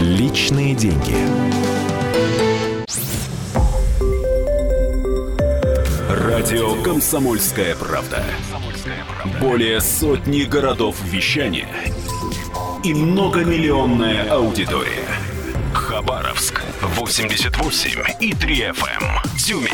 Личные 0.00 0.74
деньги. 0.74 1.16
Радио 6.08 6.80
«Комсомольская 6.82 7.74
правда». 7.74 8.22
Более 9.40 9.80
сотни 9.80 10.42
городов 10.42 10.96
вещания 11.04 11.68
и 12.84 12.94
многомиллионная 12.94 14.30
аудитория. 14.30 15.08
Хабаровск 15.72 16.62
88 17.06 18.02
и 18.20 18.34
3 18.34 18.56
FM. 18.70 19.38
Тюмень 19.38 19.70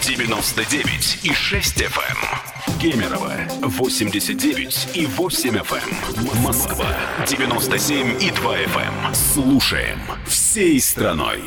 99 0.00 1.18
и 1.24 1.34
6 1.34 1.76
FM. 1.82 2.80
Кемерово 2.80 3.34
89 3.60 4.88
и 4.94 5.04
8 5.04 5.56
FM. 5.58 6.40
Москва 6.42 6.86
97 7.28 8.22
и 8.22 8.30
2 8.30 8.56
FM. 8.56 9.14
Слушаем 9.14 10.00
всей 10.26 10.80
страной. 10.80 11.42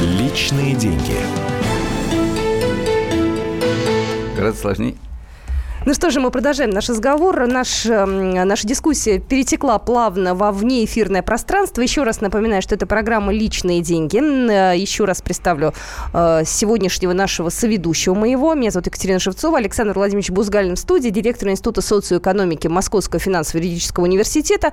Личные 0.00 0.76
деньги. 0.76 1.18
Гораздо 4.36 4.60
сложнее. 4.60 4.94
Ну 5.84 5.94
что 5.94 6.10
же, 6.10 6.20
мы 6.20 6.30
продолжаем 6.30 6.70
наш 6.70 6.88
разговор. 6.88 7.44
Наш, 7.48 7.86
эм, 7.86 8.30
наша 8.30 8.68
дискуссия 8.68 9.18
перетекла 9.18 9.80
плавно 9.80 10.32
во 10.36 10.52
внеэфирное 10.52 11.22
пространство. 11.22 11.80
Еще 11.80 12.04
раз 12.04 12.20
напоминаю, 12.20 12.62
что 12.62 12.76
это 12.76 12.86
программа 12.86 13.32
«Личные 13.32 13.80
деньги». 13.80 14.18
Э, 14.18 14.78
еще 14.78 15.06
раз 15.06 15.22
представлю 15.22 15.74
э, 16.14 16.42
сегодняшнего 16.46 17.12
нашего 17.14 17.48
соведущего 17.48 18.14
моего. 18.14 18.54
Меня 18.54 18.70
зовут 18.70 18.86
Екатерина 18.86 19.18
Шевцова. 19.18 19.58
Александр 19.58 19.94
Владимирович 19.94 20.30
Бузгалин 20.30 20.76
в 20.76 20.78
студии, 20.78 21.08
директор 21.08 21.48
Института 21.48 21.82
социоэкономики 21.82 22.68
Московского 22.68 23.18
финансово-юридического 23.18 24.04
университета. 24.04 24.72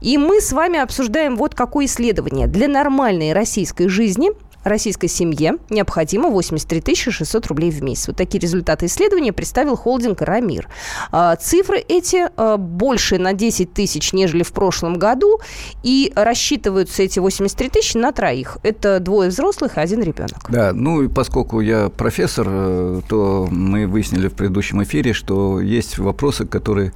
И 0.00 0.18
мы 0.18 0.40
с 0.40 0.52
вами 0.52 0.80
обсуждаем 0.80 1.36
вот 1.36 1.54
какое 1.54 1.86
исследование. 1.86 2.48
Для 2.48 2.66
нормальной 2.66 3.32
российской 3.32 3.86
жизни– 3.86 4.30
российской 4.68 5.08
семье 5.08 5.54
необходимо 5.70 6.28
83 6.30 6.94
600 6.94 7.46
рублей 7.46 7.70
в 7.70 7.82
месяц. 7.82 8.08
Вот 8.08 8.16
такие 8.16 8.40
результаты 8.40 8.86
исследования 8.86 9.32
представил 9.32 9.76
холдинг 9.76 10.22
«Рамир». 10.22 10.68
А, 11.10 11.36
цифры 11.36 11.78
эти 11.78 12.28
а, 12.36 12.56
больше 12.56 13.18
на 13.18 13.32
10 13.32 13.72
тысяч, 13.72 14.12
нежели 14.12 14.42
в 14.42 14.52
прошлом 14.52 14.98
году, 14.98 15.40
и 15.82 16.12
рассчитываются 16.14 17.02
эти 17.02 17.18
83 17.18 17.68
тысячи 17.68 17.96
на 17.96 18.12
троих. 18.12 18.58
Это 18.62 19.00
двое 19.00 19.30
взрослых 19.30 19.76
и 19.76 19.80
один 19.80 20.02
ребенок. 20.02 20.46
Да, 20.48 20.72
ну 20.72 21.02
и 21.02 21.08
поскольку 21.08 21.60
я 21.60 21.88
профессор, 21.88 22.46
э, 22.48 23.00
то 23.08 23.48
мы 23.50 23.86
выяснили 23.86 24.28
в 24.28 24.34
предыдущем 24.34 24.82
эфире, 24.82 25.12
что 25.12 25.60
есть 25.60 25.98
вопросы, 25.98 26.46
которые 26.46 26.92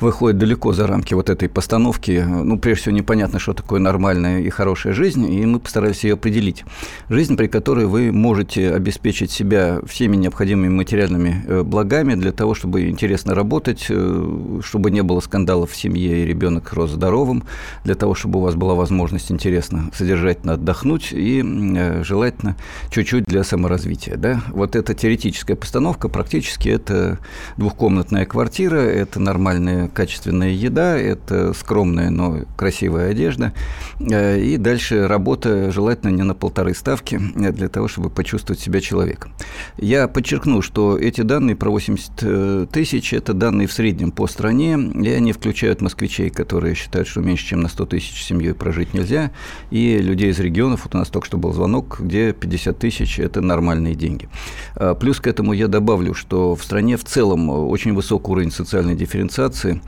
выходят 0.00 0.38
далеко 0.38 0.72
за 0.72 0.86
рамки 0.86 1.14
вот 1.14 1.30
этой 1.30 1.48
постановки. 1.48 2.24
Ну, 2.26 2.58
прежде 2.58 2.82
всего, 2.82 2.96
непонятно, 2.96 3.38
что 3.38 3.54
такое 3.54 3.80
нормальная 3.80 4.40
и 4.40 4.48
хорошая 4.50 4.92
жизнь, 4.92 5.24
и 5.30 5.46
мы 5.46 5.60
постарались 5.60 6.04
ее 6.04 6.14
определить. 6.14 6.64
Жизнь, 7.10 7.38
при 7.38 7.46
которой 7.46 7.86
вы 7.86 8.12
можете 8.12 8.70
обеспечить 8.70 9.30
себя 9.30 9.80
всеми 9.86 10.14
необходимыми 10.14 10.68
материальными 10.68 11.42
э, 11.46 11.62
благами 11.62 12.14
для 12.14 12.32
того, 12.32 12.54
чтобы 12.54 12.90
интересно 12.90 13.34
работать, 13.34 13.86
э, 13.88 14.60
чтобы 14.62 14.90
не 14.90 15.02
было 15.02 15.20
скандалов 15.20 15.70
в 15.70 15.76
семье 15.76 16.22
и 16.22 16.26
ребенок 16.26 16.70
рос 16.74 16.90
здоровым, 16.90 17.44
для 17.84 17.94
того, 17.94 18.14
чтобы 18.14 18.40
у 18.40 18.42
вас 18.42 18.56
была 18.56 18.74
возможность 18.74 19.32
интересно 19.32 19.90
содержательно 19.94 20.52
отдохнуть 20.52 21.08
и 21.12 21.42
э, 21.42 22.04
желательно 22.04 22.56
чуть-чуть 22.90 23.24
для 23.24 23.42
саморазвития. 23.42 24.16
Да? 24.16 24.42
Вот 24.50 24.76
эта 24.76 24.92
теоретическая 24.92 25.56
постановка 25.56 26.10
практически 26.10 26.68
это 26.68 27.20
двухкомнатная 27.56 28.26
квартира, 28.26 28.80
это 28.80 29.18
нормальная 29.18 29.88
качественная 29.88 30.50
еда, 30.50 30.98
это 30.98 31.54
скромная, 31.54 32.10
но 32.10 32.40
красивая 32.56 33.12
одежда, 33.12 33.54
и 33.98 34.56
дальше 34.58 35.08
работа 35.08 35.72
желательно 35.72 36.10
не 36.10 36.22
на 36.22 36.34
полторы 36.34 36.74
ставки, 36.74 36.97
ставки 36.98 37.18
для 37.34 37.68
того, 37.68 37.88
чтобы 37.88 38.10
почувствовать 38.10 38.60
себя 38.60 38.80
человеком. 38.80 39.32
Я 39.76 40.08
подчеркну, 40.08 40.62
что 40.62 40.98
эти 40.98 41.22
данные 41.22 41.56
про 41.56 41.70
80 41.70 42.10
э, 42.22 42.66
тысяч– 42.70 43.12
это 43.14 43.32
данные 43.32 43.66
в 43.68 43.72
среднем 43.72 44.10
по 44.10 44.26
стране, 44.26 44.78
и 44.78 45.08
они 45.10 45.32
включают 45.32 45.80
москвичей, 45.80 46.30
которые 46.30 46.74
считают, 46.74 47.08
что 47.08 47.20
меньше, 47.20 47.46
чем 47.46 47.60
на 47.60 47.68
100 47.68 47.86
тысяч 47.86 48.22
семьей 48.24 48.54
прожить 48.54 48.94
нельзя, 48.94 49.30
и 49.70 49.98
людей 49.98 50.30
из 50.30 50.40
регионов, 50.40 50.84
вот 50.84 50.94
у 50.94 50.98
нас 50.98 51.08
только 51.08 51.26
что 51.26 51.38
был 51.38 51.52
звонок, 51.52 52.00
где 52.00 52.32
50 52.32 52.78
тысяч– 52.78 53.18
это 53.20 53.40
нормальные 53.40 53.94
деньги. 53.94 54.28
А, 54.74 54.94
плюс 54.94 55.20
к 55.20 55.26
этому 55.26 55.52
я 55.52 55.68
добавлю, 55.68 56.14
что 56.14 56.54
в 56.54 56.64
стране 56.64 56.96
в 56.96 57.04
целом 57.04 57.48
очень 57.50 57.94
высокий 57.94 58.30
уровень 58.30 58.50
социальной 58.50 58.96
дифференциации. 58.96 59.80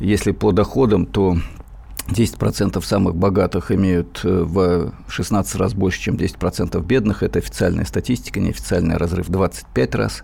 Если 0.00 0.32
по 0.32 0.52
доходам, 0.52 1.06
то 1.06 1.36
10% 2.10 2.82
самых 2.84 3.14
богатых 3.14 3.70
имеют 3.70 4.20
э, 4.24 4.42
в 4.42 4.92
16 5.08 5.54
раз 5.56 5.74
больше, 5.74 6.00
чем 6.00 6.16
10% 6.16 6.84
бедных. 6.84 7.22
Это 7.22 7.38
официальная 7.38 7.84
статистика, 7.84 8.40
неофициальный 8.40 8.96
разрыв 8.96 9.28
25 9.28 9.94
раз. 9.94 10.22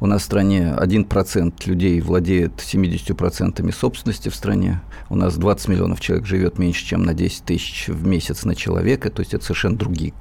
У 0.00 0.06
нас 0.06 0.22
в 0.22 0.24
стране 0.24 0.74
1% 0.78 1.52
людей 1.66 2.00
владеет 2.00 2.52
70% 2.54 3.72
собственности 3.72 4.28
в 4.28 4.34
стране. 4.34 4.80
У 5.08 5.16
нас 5.16 5.36
20 5.36 5.68
миллионов 5.68 6.00
человек 6.00 6.26
живет 6.26 6.58
меньше, 6.58 6.84
чем 6.86 7.02
на 7.02 7.14
10 7.14 7.44
тысяч 7.44 7.88
в 7.88 8.06
месяц 8.06 8.44
на 8.44 8.54
человека. 8.54 9.10
То 9.10 9.20
есть 9.20 9.34
это 9.34 9.44
совершенно 9.44 9.76
другие 9.76 10.14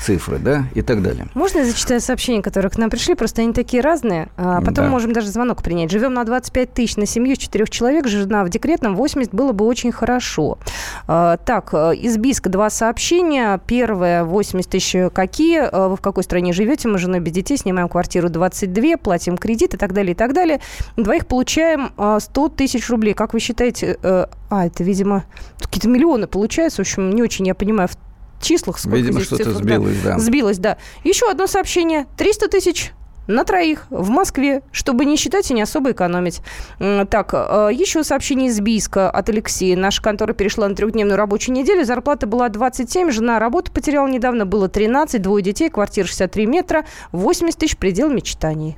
цифры, 0.00 0.38
да, 0.38 0.64
и 0.74 0.82
так 0.82 1.02
далее. 1.02 1.26
Можно 1.34 1.58
я 1.58 1.64
зачитаю 1.64 2.00
сообщения, 2.00 2.42
которые 2.42 2.70
к 2.70 2.78
нам 2.78 2.90
пришли? 2.90 3.14
Просто 3.14 3.42
они 3.42 3.52
такие 3.52 3.82
разные. 3.82 4.28
А 4.36 4.60
потом 4.60 4.86
да. 4.86 4.88
можем 4.88 5.12
даже 5.12 5.28
звонок 5.28 5.62
принять. 5.62 5.90
Живем 5.90 6.14
на 6.14 6.24
25 6.24 6.72
тысяч 6.72 6.96
на 6.96 7.06
семью 7.06 7.36
четырех 7.36 7.70
человек, 7.70 8.06
жена 8.06 8.44
в 8.44 8.48
декретном 8.48 8.96
80 8.96 9.34
было 9.34 9.52
бы 9.52 9.64
очень 9.64 9.92
хорошо. 9.92 10.58
А, 11.06 11.36
так, 11.36 11.70
э, 11.72 11.94
из 11.96 12.16
Биска 12.16 12.48
два 12.48 12.70
сообщения. 12.70 13.60
Первое, 13.66 14.24
80 14.24 14.70
тысяч 14.70 14.96
какие? 15.12 15.60
А, 15.60 15.88
вы 15.88 15.96
в 15.96 16.00
какой 16.00 16.22
стране 16.22 16.52
живете? 16.52 16.88
Мы 16.88 16.98
с 16.98 17.00
женой 17.00 17.20
без 17.20 17.32
детей, 17.32 17.56
снимаем 17.56 17.88
квартиру 17.88 18.28
22, 18.28 18.96
платим 18.96 19.36
кредит 19.36 19.74
и 19.74 19.76
так 19.76 19.92
далее, 19.92 20.12
и 20.12 20.16
так 20.16 20.32
далее. 20.32 20.60
Двоих 20.96 21.26
получаем 21.26 21.92
100 21.96 22.44
а, 22.44 22.48
тысяч 22.48 22.88
рублей. 22.88 23.14
Как 23.14 23.32
вы 23.32 23.40
считаете? 23.40 23.98
Э, 24.02 24.26
а, 24.50 24.66
это, 24.66 24.82
видимо, 24.84 25.24
какие-то 25.58 25.88
миллионы 25.88 26.26
получаются. 26.26 26.82
В 26.82 26.86
общем, 26.86 27.10
не 27.10 27.22
очень 27.22 27.46
я 27.46 27.54
понимаю 27.54 27.88
в 27.88 27.96
числах. 28.40 28.78
Сколько 28.78 28.96
Видимо, 28.96 29.20
что-то 29.20 29.52
сбилось, 29.52 29.96
да. 30.02 30.18
Сбилось, 30.18 30.58
да. 30.58 30.78
Еще 31.04 31.30
одно 31.30 31.46
сообщение. 31.46 32.06
300 32.16 32.48
тысяч 32.48 32.92
на 33.30 33.44
троих 33.44 33.86
в 33.90 34.10
Москве, 34.10 34.62
чтобы 34.72 35.04
не 35.04 35.16
считать 35.16 35.50
и 35.50 35.54
не 35.54 35.62
особо 35.62 35.92
экономить. 35.92 36.40
Так, 36.78 37.30
э, 37.32 37.70
еще 37.72 38.04
сообщение 38.04 38.48
из 38.48 38.60
Бийска 38.60 39.10
от 39.10 39.28
Алексея. 39.28 39.76
Наша 39.76 40.02
контора 40.02 40.32
перешла 40.32 40.68
на 40.68 40.74
трехдневную 40.74 41.16
рабочую 41.16 41.54
неделю. 41.54 41.84
Зарплата 41.84 42.26
была 42.26 42.48
27, 42.48 43.10
жена 43.10 43.38
работу 43.38 43.70
потеряла 43.72 44.08
недавно, 44.08 44.46
было 44.46 44.68
13, 44.68 45.22
двое 45.22 45.42
детей, 45.42 45.70
квартира 45.70 46.06
63 46.06 46.46
метра, 46.46 46.84
80 47.12 47.58
тысяч 47.58 47.76
предел 47.76 48.10
мечтаний. 48.10 48.76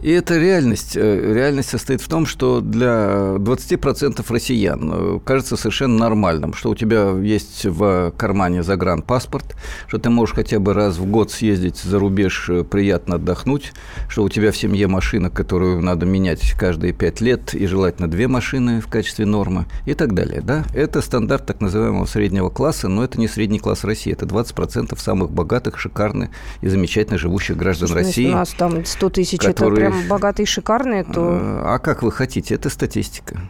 И 0.00 0.12
эта 0.12 0.38
реальность. 0.38 0.96
Э, 0.96 1.34
реальность 1.34 1.70
состоит 1.70 2.00
в 2.00 2.08
том, 2.08 2.24
что 2.24 2.60
для 2.60 3.34
20% 3.36 4.24
россиян 4.28 4.90
э, 4.92 5.18
кажется 5.24 5.56
совершенно 5.56 5.98
нормальным, 5.98 6.54
что 6.54 6.70
у 6.70 6.76
тебя 6.76 7.10
есть 7.18 7.66
в 7.66 8.12
кармане 8.16 8.62
загранпаспорт, 8.62 9.56
что 9.88 9.98
ты 9.98 10.08
можешь 10.10 10.36
хотя 10.36 10.60
бы 10.60 10.72
раз 10.72 10.98
в 10.98 11.06
год 11.06 11.32
съездить 11.32 11.78
за 11.78 11.98
рубеж, 11.98 12.48
э, 12.48 12.62
приятно 12.62 13.16
отдохнуть, 13.16 13.72
что 14.08 14.22
у 14.22 14.28
тебя 14.28 14.52
в 14.52 14.56
семье 14.56 14.86
машина, 14.86 15.30
которую 15.30 15.82
надо 15.82 16.06
менять 16.06 16.52
каждые 16.52 16.92
5 16.92 17.20
лет, 17.20 17.54
и 17.54 17.66
желательно 17.66 18.08
две 18.08 18.28
машины 18.28 18.80
в 18.80 18.86
качестве 18.86 19.26
нормы 19.26 19.66
и 19.84 19.94
так 19.94 20.14
далее. 20.14 20.42
Да? 20.42 20.64
Это 20.74 21.02
стандарт 21.02 21.46
так 21.46 21.60
называемого 21.60 22.06
среднего 22.06 22.50
класса, 22.50 22.86
но 22.86 23.02
это 23.02 23.18
не 23.18 23.26
средний 23.26 23.58
класс 23.58 23.82
России, 23.82 24.12
это 24.12 24.26
20% 24.26 24.96
самых 24.96 25.32
богатых, 25.32 25.76
шикарных 25.76 26.30
и 26.60 26.68
замечательно 26.68 27.18
живущих 27.18 27.56
граждан 27.56 27.88
Слушай, 27.88 28.02
ну, 28.02 28.06
России. 28.06 28.28
У 28.28 28.32
нас 28.32 28.50
там 28.50 28.84
100 28.84 29.10
тысяч, 29.10 29.40
которые 29.40 29.87
прям 29.90 30.08
богатые 30.08 30.44
и 30.44 30.46
шикарные, 30.46 31.04
то... 31.04 31.38
А, 31.40 31.74
а 31.74 31.78
как 31.78 32.02
вы 32.02 32.12
хотите? 32.12 32.54
Это 32.54 32.70
статистика. 32.70 33.40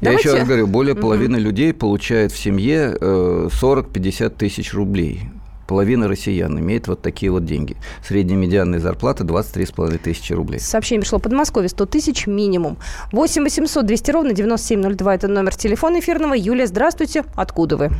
Давайте... 0.00 0.28
Я 0.28 0.30
еще 0.30 0.40
раз 0.40 0.48
говорю, 0.48 0.66
более 0.66 0.94
половины 0.94 1.38
угу. 1.38 1.44
людей 1.44 1.72
получают 1.72 2.32
в 2.32 2.38
семье 2.38 2.96
40-50 3.00 4.26
э, 4.26 4.30
тысяч 4.30 4.72
рублей. 4.74 5.30
Половина 5.66 6.08
россиян 6.08 6.58
имеет 6.58 6.88
вот 6.88 7.02
такие 7.02 7.30
вот 7.30 7.44
деньги. 7.44 7.76
Средняя 8.02 8.38
медианная 8.38 8.78
зарплата 8.78 9.24
23,5 9.24 9.98
тысячи 9.98 10.32
рублей. 10.32 10.60
Сообщение 10.60 11.00
пришло 11.00 11.18
Подмосковье 11.18 11.68
100 11.68 11.86
тысяч 11.86 12.26
минимум. 12.26 12.76
8 13.12 13.42
800 13.42 13.86
200 13.86 14.10
ровно 14.10 14.34
9702– 14.34 15.14
это 15.14 15.28
номер 15.28 15.54
телефона 15.54 16.00
эфирного. 16.00 16.34
Юлия, 16.34 16.66
здравствуйте. 16.66 17.24
Откуда 17.36 17.76
вы? 17.76 17.90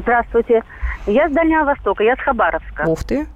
Здравствуйте. 0.00 0.62
Я 1.06 1.28
с 1.28 1.32
Дальнего 1.32 1.64
Востока, 1.64 2.04
я 2.04 2.16
с 2.16 2.20
Хабаровска. 2.20 2.84
Ух 2.86 3.04
ты. 3.04 3.26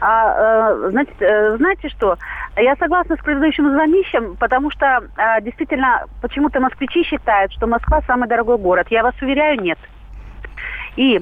А, 0.00 0.74
э, 0.84 0.90
значит, 0.90 1.14
э, 1.20 1.56
знаете 1.56 1.88
что? 1.88 2.16
Я 2.56 2.76
согласна 2.76 3.16
с 3.16 3.20
предыдущим 3.20 3.70
звонищем, 3.70 4.36
потому 4.36 4.70
что 4.70 5.02
э, 5.16 5.42
действительно 5.42 6.04
почему-то 6.22 6.60
москвичи 6.60 7.02
считают, 7.02 7.52
что 7.52 7.66
Москва 7.66 8.00
самый 8.02 8.28
дорогой 8.28 8.58
город. 8.58 8.86
Я 8.90 9.02
вас 9.02 9.14
уверяю, 9.20 9.60
нет. 9.60 9.78
И 10.96 11.20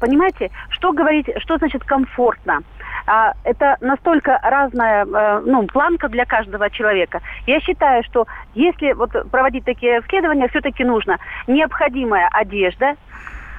понимаете, 0.00 0.50
что 0.68 0.92
говорить, 0.92 1.26
что 1.38 1.56
значит 1.56 1.84
комфортно? 1.84 2.60
А, 3.06 3.32
это 3.44 3.76
настолько 3.80 4.38
разная 4.42 5.04
ну, 5.04 5.66
планка 5.66 6.08
для 6.08 6.24
каждого 6.24 6.70
человека. 6.70 7.20
Я 7.46 7.60
считаю, 7.60 8.02
что 8.04 8.26
если 8.54 8.92
вот 8.92 9.10
проводить 9.30 9.64
такие 9.64 10.00
исследования, 10.00 10.48
все-таки 10.48 10.84
нужно 10.84 11.18
необходимая 11.46 12.28
одежда, 12.32 12.96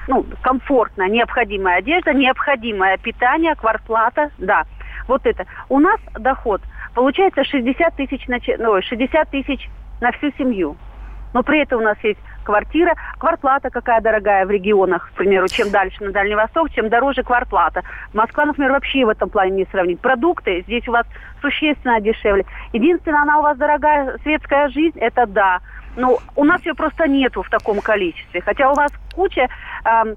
ну, 0.08 0.24
комфортная, 0.42 1.08
необходимая 1.08 1.78
одежда, 1.78 2.12
необходимое 2.12 2.96
питание, 2.98 3.54
квартплата, 3.54 4.30
да. 4.38 4.64
вот 5.08 5.26
это. 5.26 5.46
У 5.68 5.78
нас 5.78 6.00
доход 6.18 6.60
получается 6.94 7.44
60 7.44 7.96
тысяч 7.96 8.26
на, 8.28 8.38
ну, 8.58 8.80
60 8.80 9.30
тысяч 9.30 9.68
на 10.00 10.12
всю 10.12 10.30
семью. 10.38 10.76
Но 11.32 11.42
при 11.42 11.62
этом 11.62 11.80
у 11.80 11.84
нас 11.84 11.98
есть 12.02 12.20
квартира, 12.44 12.94
квартплата 13.18 13.70
какая 13.70 14.00
дорогая 14.00 14.46
в 14.46 14.50
регионах, 14.50 15.10
к 15.10 15.16
примеру, 15.16 15.48
чем 15.48 15.70
дальше 15.70 16.04
на 16.04 16.12
Дальний 16.12 16.36
Восток, 16.36 16.70
чем 16.70 16.88
дороже 16.88 17.24
квартплата. 17.24 17.82
Москва, 18.12 18.44
например, 18.44 18.70
вообще 18.70 19.04
в 19.04 19.08
этом 19.08 19.28
плане 19.30 19.50
не 19.50 19.66
сравнить. 19.66 20.00
Продукты 20.00 20.62
здесь 20.62 20.86
у 20.86 20.92
вас 20.92 21.06
существенно 21.40 22.00
дешевле. 22.00 22.46
Единственное, 22.72 23.22
она 23.22 23.40
у 23.40 23.42
вас 23.42 23.58
дорогая 23.58 24.16
светская 24.22 24.68
жизнь, 24.68 24.98
это 25.00 25.26
да. 25.26 25.60
Но 25.96 26.18
у 26.36 26.44
нас 26.44 26.64
ее 26.64 26.74
просто 26.74 27.06
нету 27.06 27.42
в 27.42 27.50
таком 27.50 27.80
количестве. 27.80 28.40
Хотя 28.40 28.70
у 28.70 28.74
вас 28.74 28.90
куча 29.14 29.48
Э, 29.84 30.14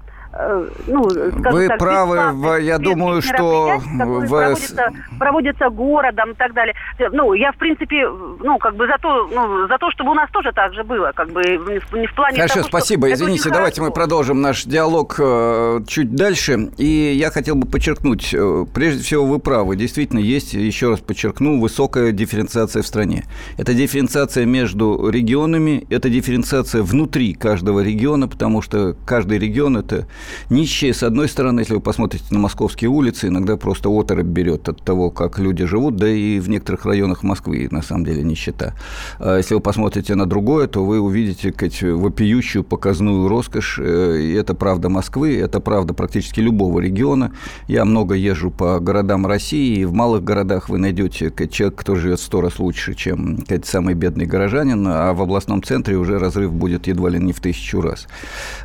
ну, 0.86 1.08
Вы 1.50 1.68
так, 1.68 1.78
правы, 1.78 2.32
в, 2.32 2.60
я 2.60 2.78
думаю, 2.78 3.22
что... 3.22 3.78
В... 3.78 4.28
Проводятся, 4.28 4.92
проводятся 5.18 5.70
городом 5.70 6.32
и 6.32 6.34
так 6.34 6.52
далее. 6.52 6.74
Ну, 7.12 7.32
я, 7.32 7.52
в 7.52 7.56
принципе, 7.56 8.06
ну, 8.08 8.58
как 8.58 8.76
бы 8.76 8.86
за 8.86 8.98
то, 9.00 9.28
ну, 9.32 9.66
за 9.66 9.78
то, 9.78 9.90
чтобы 9.90 10.10
у 10.10 10.14
нас 10.14 10.30
тоже 10.30 10.52
так 10.52 10.74
же 10.74 10.84
было, 10.84 11.12
как 11.14 11.30
бы 11.30 11.42
не 11.42 12.06
в 12.06 12.14
плане 12.14 12.36
Хорошо, 12.36 12.56
того, 12.56 12.68
спасибо. 12.68 13.10
Извините, 13.12 13.48
давайте 13.50 13.76
хорошо. 13.76 13.90
мы 13.90 13.94
продолжим 13.94 14.40
наш 14.40 14.64
диалог 14.64 15.16
э, 15.18 15.80
чуть 15.86 16.14
дальше. 16.14 16.70
И 16.76 16.84
я 16.84 17.30
хотел 17.30 17.56
бы 17.56 17.66
подчеркнуть, 17.66 18.32
э, 18.34 18.66
прежде 18.72 19.02
всего, 19.02 19.24
вы 19.24 19.38
правы. 19.38 19.76
Действительно, 19.76 20.20
есть, 20.20 20.52
еще 20.52 20.90
раз 20.90 21.00
подчеркну, 21.00 21.60
высокая 21.60 22.12
дифференциация 22.12 22.82
в 22.82 22.86
стране. 22.86 23.24
Это 23.56 23.74
дифференциация 23.74 24.44
между 24.44 25.08
регионами, 25.08 25.86
это 25.90 26.10
дифференциация 26.10 26.82
внутри 26.82 27.34
каждого 27.34 27.80
региона, 27.80 28.28
потому 28.28 28.62
что 28.62 28.94
каждый 29.06 29.38
регион– 29.38 29.76
это 29.78 30.06
Нищие, 30.50 30.94
с 30.94 31.02
одной 31.02 31.28
стороны, 31.28 31.60
если 31.60 31.74
вы 31.74 31.80
посмотрите 31.80 32.24
на 32.30 32.38
московские 32.38 32.90
улицы, 32.90 33.28
иногда 33.28 33.56
просто 33.56 33.88
оторопь 33.88 34.26
берет 34.26 34.68
от 34.68 34.82
того, 34.82 35.10
как 35.10 35.38
люди 35.38 35.64
живут, 35.64 35.96
да 35.96 36.08
и 36.08 36.38
в 36.38 36.48
некоторых 36.48 36.84
районах 36.86 37.22
Москвы, 37.22 37.68
на 37.70 37.82
самом 37.82 38.04
деле, 38.04 38.22
нищета. 38.22 38.74
А 39.18 39.38
если 39.38 39.54
вы 39.54 39.60
посмотрите 39.60 40.14
на 40.14 40.26
другое, 40.26 40.66
то 40.66 40.84
вы 40.84 41.00
увидите 41.00 41.52
сказать, 41.52 41.82
вопиющую 41.82 42.64
показную 42.64 43.28
роскошь. 43.28 43.78
Э, 43.80 44.18
и 44.20 44.32
это 44.32 44.54
правда 44.54 44.88
Москвы, 44.88 45.36
это 45.36 45.60
правда 45.60 45.94
практически 45.94 46.40
любого 46.40 46.80
региона. 46.80 47.32
Я 47.66 47.84
много 47.84 48.14
езжу 48.14 48.50
по 48.50 48.80
городам 48.80 49.26
России, 49.26 49.80
и 49.80 49.84
в 49.84 49.92
малых 49.92 50.24
городах 50.24 50.68
вы 50.68 50.78
найдете 50.78 51.30
сказать, 51.30 51.52
человек, 51.52 51.78
кто 51.78 51.94
живет 51.94 52.20
в 52.20 52.22
сто 52.22 52.40
раз 52.40 52.58
лучше, 52.58 52.94
чем 52.94 53.40
сказать, 53.44 53.66
самый 53.66 53.94
бедный 53.94 54.26
горожанин, 54.26 54.86
а 54.86 55.12
в 55.12 55.22
областном 55.22 55.62
центре 55.62 55.96
уже 55.96 56.18
разрыв 56.18 56.52
будет 56.52 56.86
едва 56.86 57.10
ли 57.10 57.18
не 57.18 57.32
в 57.32 57.40
тысячу 57.40 57.80
раз. 57.80 58.06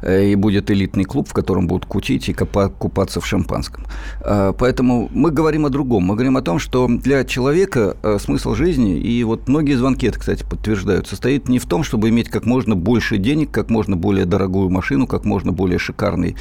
Э, 0.01 0.25
и 0.25 0.35
будет 0.35 0.71
элитный 0.71 1.03
клуб, 1.03 1.27
в 1.27 1.33
котором 1.43 1.67
будут 1.67 1.85
кутить 1.85 2.29
и 2.29 2.33
купаться 2.33 3.19
в 3.19 3.25
шампанском. 3.25 3.85
А, 4.21 4.53
поэтому 4.53 5.09
мы 5.13 5.29
говорим 5.29 5.65
о 5.65 5.69
другом. 5.69 6.03
Мы 6.03 6.15
говорим 6.15 6.37
о 6.37 6.41
том, 6.41 6.57
что 6.57 6.87
для 6.87 7.25
человека 7.25 7.97
э, 8.01 8.17
смысл 8.17 8.55
жизни, 8.55 8.97
и 8.97 9.23
вот 9.25 9.49
многие 9.49 9.75
звонки 9.75 10.07
это, 10.07 10.19
кстати, 10.19 10.43
подтверждают, 10.49 11.07
состоит 11.07 11.49
не 11.49 11.59
в 11.59 11.65
том, 11.65 11.83
чтобы 11.83 12.07
иметь 12.09 12.29
как 12.29 12.45
можно 12.45 12.75
больше 12.75 13.17
денег, 13.17 13.51
как 13.51 13.69
можно 13.69 13.97
более 13.97 14.25
дорогую 14.25 14.69
машину, 14.69 15.05
как 15.05 15.25
можно 15.25 15.51
более 15.51 15.79
шикарный 15.79 16.37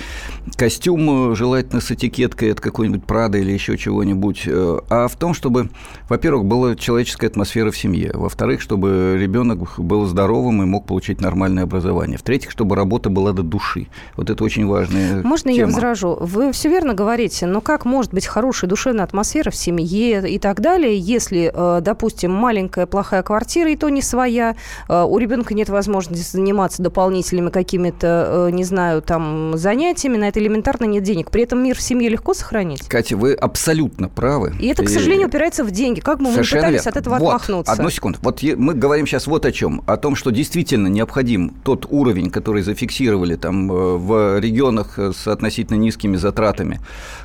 костюм, 0.56 1.32
э, 1.32 1.34
желательно 1.34 1.80
с 1.80 1.90
этикеткой 1.90 2.52
от 2.52 2.60
какой-нибудь 2.60 3.04
Прада 3.04 3.38
или 3.38 3.50
еще 3.50 3.76
чего-нибудь, 3.76 4.44
э, 4.46 4.78
а 4.88 5.08
в 5.08 5.16
том, 5.16 5.34
чтобы, 5.34 5.70
во-первых, 6.08 6.44
была 6.44 6.76
человеческая 6.76 7.26
атмосфера 7.26 7.72
в 7.72 7.76
семье, 7.76 8.12
во-вторых, 8.14 8.60
чтобы 8.60 9.16
ребенок 9.18 9.80
был 9.80 10.06
здоровым 10.06 10.62
и 10.62 10.66
мог 10.66 10.86
получить 10.86 11.20
нормальное 11.20 11.64
образование, 11.64 12.18
в-третьих, 12.18 12.52
чтобы 12.52 12.76
работа 12.76 13.10
была 13.10 13.32
до 13.32 13.42
души. 13.42 13.88
Вот 14.16 14.30
это 14.30 14.44
очень 14.44 14.66
важно 14.66 14.91
важная 14.92 15.22
Можно 15.22 15.52
тема. 15.52 15.58
я 15.58 15.66
возражу? 15.66 16.16
Вы 16.20 16.52
все 16.52 16.68
верно 16.68 16.94
говорите, 16.94 17.46
но 17.46 17.60
как 17.60 17.84
может 17.84 18.12
быть 18.12 18.26
хорошая 18.26 18.68
душевная 18.68 19.04
атмосфера 19.04 19.50
в 19.50 19.56
семье 19.56 20.28
и 20.28 20.38
так 20.38 20.60
далее, 20.60 20.98
если, 20.98 21.50
э, 21.52 21.80
допустим, 21.80 22.32
маленькая 22.32 22.86
плохая 22.86 23.22
квартира, 23.22 23.70
и 23.70 23.76
то 23.76 23.88
не 23.88 24.02
своя, 24.02 24.56
э, 24.88 25.02
у 25.02 25.18
ребенка 25.18 25.54
нет 25.54 25.68
возможности 25.68 26.36
заниматься 26.36 26.82
дополнительными 26.82 27.50
какими-то, 27.50 28.48
э, 28.48 28.50
не 28.52 28.64
знаю, 28.64 29.02
там, 29.02 29.56
занятиями, 29.56 30.16
на 30.16 30.28
это 30.28 30.40
элементарно 30.40 30.84
нет 30.84 31.02
денег. 31.02 31.30
При 31.30 31.42
этом 31.42 31.62
мир 31.62 31.76
в 31.76 31.82
семье 31.82 32.08
легко 32.08 32.34
сохранить? 32.34 32.86
Катя, 32.88 33.16
вы 33.16 33.34
абсолютно 33.34 34.08
правы. 34.08 34.54
И 34.60 34.66
это, 34.68 34.84
к 34.84 34.88
сожалению, 34.88 35.28
упирается 35.28 35.64
в 35.64 35.70
деньги. 35.70 36.00
Как 36.00 36.18
бы 36.18 36.24
мы 36.24 36.30
ни 36.30 36.36
пытались 36.36 36.84
верно. 36.84 36.90
от 36.90 36.96
этого 36.96 37.18
вот, 37.18 37.26
отмахнуться? 37.26 37.72
Одну 37.72 37.90
секунду. 37.90 38.18
Вот 38.22 38.42
мы 38.42 38.74
говорим 38.74 39.06
сейчас 39.06 39.26
вот 39.26 39.46
о 39.46 39.52
чем. 39.52 39.82
О 39.86 39.96
том, 39.96 40.16
что 40.16 40.30
действительно 40.30 40.88
необходим 40.88 41.54
тот 41.64 41.86
уровень, 41.88 42.30
который 42.30 42.62
зафиксировали 42.62 43.36
там 43.36 43.68
в 43.68 44.38
регионах 44.38 44.81
регионах 44.82 44.98
э, 44.98 45.12
с 45.12 45.26
относительно 45.26 45.76
низкими 45.76 46.16
затратами. 46.16 46.80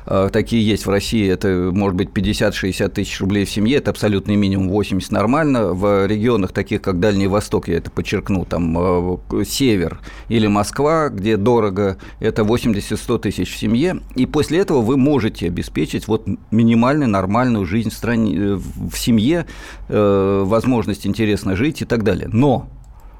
Э, 0.06 0.28
такие 0.32 0.66
есть 0.66 0.86
в 0.86 0.90
России. 0.90 1.28
Это 1.28 1.70
может 1.72 1.96
быть 1.96 2.10
50-60 2.10 2.88
тысяч 2.88 3.20
рублей 3.20 3.44
в 3.44 3.50
семье. 3.50 3.78
Это 3.78 3.90
абсолютный 3.90 4.36
минимум 4.36 4.68
80 4.68 5.10
нормально. 5.12 5.72
В 5.72 6.06
регионах 6.06 6.52
таких, 6.52 6.82
как 6.82 7.00
Дальний 7.00 7.26
Восток, 7.26 7.68
я 7.68 7.76
это 7.76 7.90
подчеркну, 7.90 8.44
там 8.44 8.76
э, 8.78 9.44
Север 9.44 10.00
или 10.28 10.46
Москва, 10.46 11.08
где 11.08 11.36
дорого, 11.36 11.96
это 12.20 12.42
80-100 12.42 13.18
тысяч 13.18 13.52
в 13.52 13.58
семье. 13.58 14.00
И 14.14 14.26
после 14.26 14.58
этого 14.58 14.80
вы 14.82 14.96
можете 14.96 15.46
обеспечить 15.46 16.08
вот 16.08 16.26
минимальную 16.50 17.08
нормальную 17.08 17.66
жизнь 17.66 17.90
в, 17.90 17.94
стране, 17.94 18.56
в 18.56 18.96
семье, 18.96 19.46
возможность 19.88 21.06
интересно 21.06 21.56
жить 21.56 21.82
и 21.82 21.84
так 21.84 22.02
далее. 22.02 22.28
Но 22.32 22.68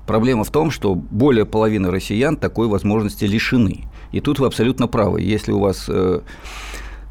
Проблема 0.08 0.42
в 0.42 0.50
том, 0.50 0.70
что 0.70 0.94
более 0.94 1.44
половины 1.44 1.90
россиян 1.90 2.38
такой 2.38 2.66
возможности 2.66 3.26
лишены. 3.26 3.84
И 4.10 4.20
тут 4.20 4.38
вы 4.38 4.46
абсолютно 4.46 4.86
правы. 4.88 5.20
Если 5.20 5.52
у 5.52 5.58
вас 5.58 5.84
э, 5.86 6.20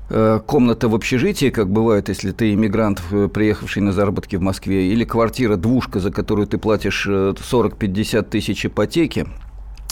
э, 0.10 0.39
комната 0.47 0.89
в 0.89 0.95
общежитии, 0.95 1.51
как 1.51 1.69
бывает, 1.69 2.10
если 2.10 2.31
ты 2.31 2.55
иммигрант, 2.55 3.03
э, 3.12 3.29
приехавший 3.31 3.83
на 3.83 3.91
заработки 3.91 4.36
в 4.36 4.41
Москве, 4.41 4.91
или 4.91 5.03
квартира-двушка, 5.03 5.99
за 5.99 6.12
которую 6.12 6.47
ты 6.47 6.57
платишь 6.57 7.05
40-50 7.07 8.23
тысяч 8.23 8.65
ипотеки, 8.65 9.27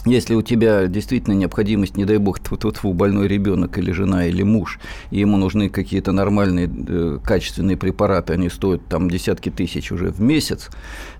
если 0.05 0.35
у 0.35 0.41
тебя 0.41 0.85
действительно 0.87 1.33
необходимость, 1.33 1.97
не 1.97 2.05
дай 2.05 2.17
бог, 2.17 2.39
вот 2.49 2.83
больной 2.83 3.27
ребенок 3.27 3.77
или 3.77 3.91
жена 3.91 4.25
или 4.25 4.43
муж, 4.43 4.79
и 5.09 5.19
ему 5.19 5.37
нужны 5.37 5.69
какие-то 5.69 6.11
нормальные 6.11 7.19
качественные 7.23 7.75
препараты, 7.75 8.33
они 8.33 8.49
стоят 8.49 8.85
там 8.87 9.09
десятки 9.09 9.49
тысяч 9.49 9.91
уже 9.91 10.11
в 10.11 10.21
месяц, 10.21 10.69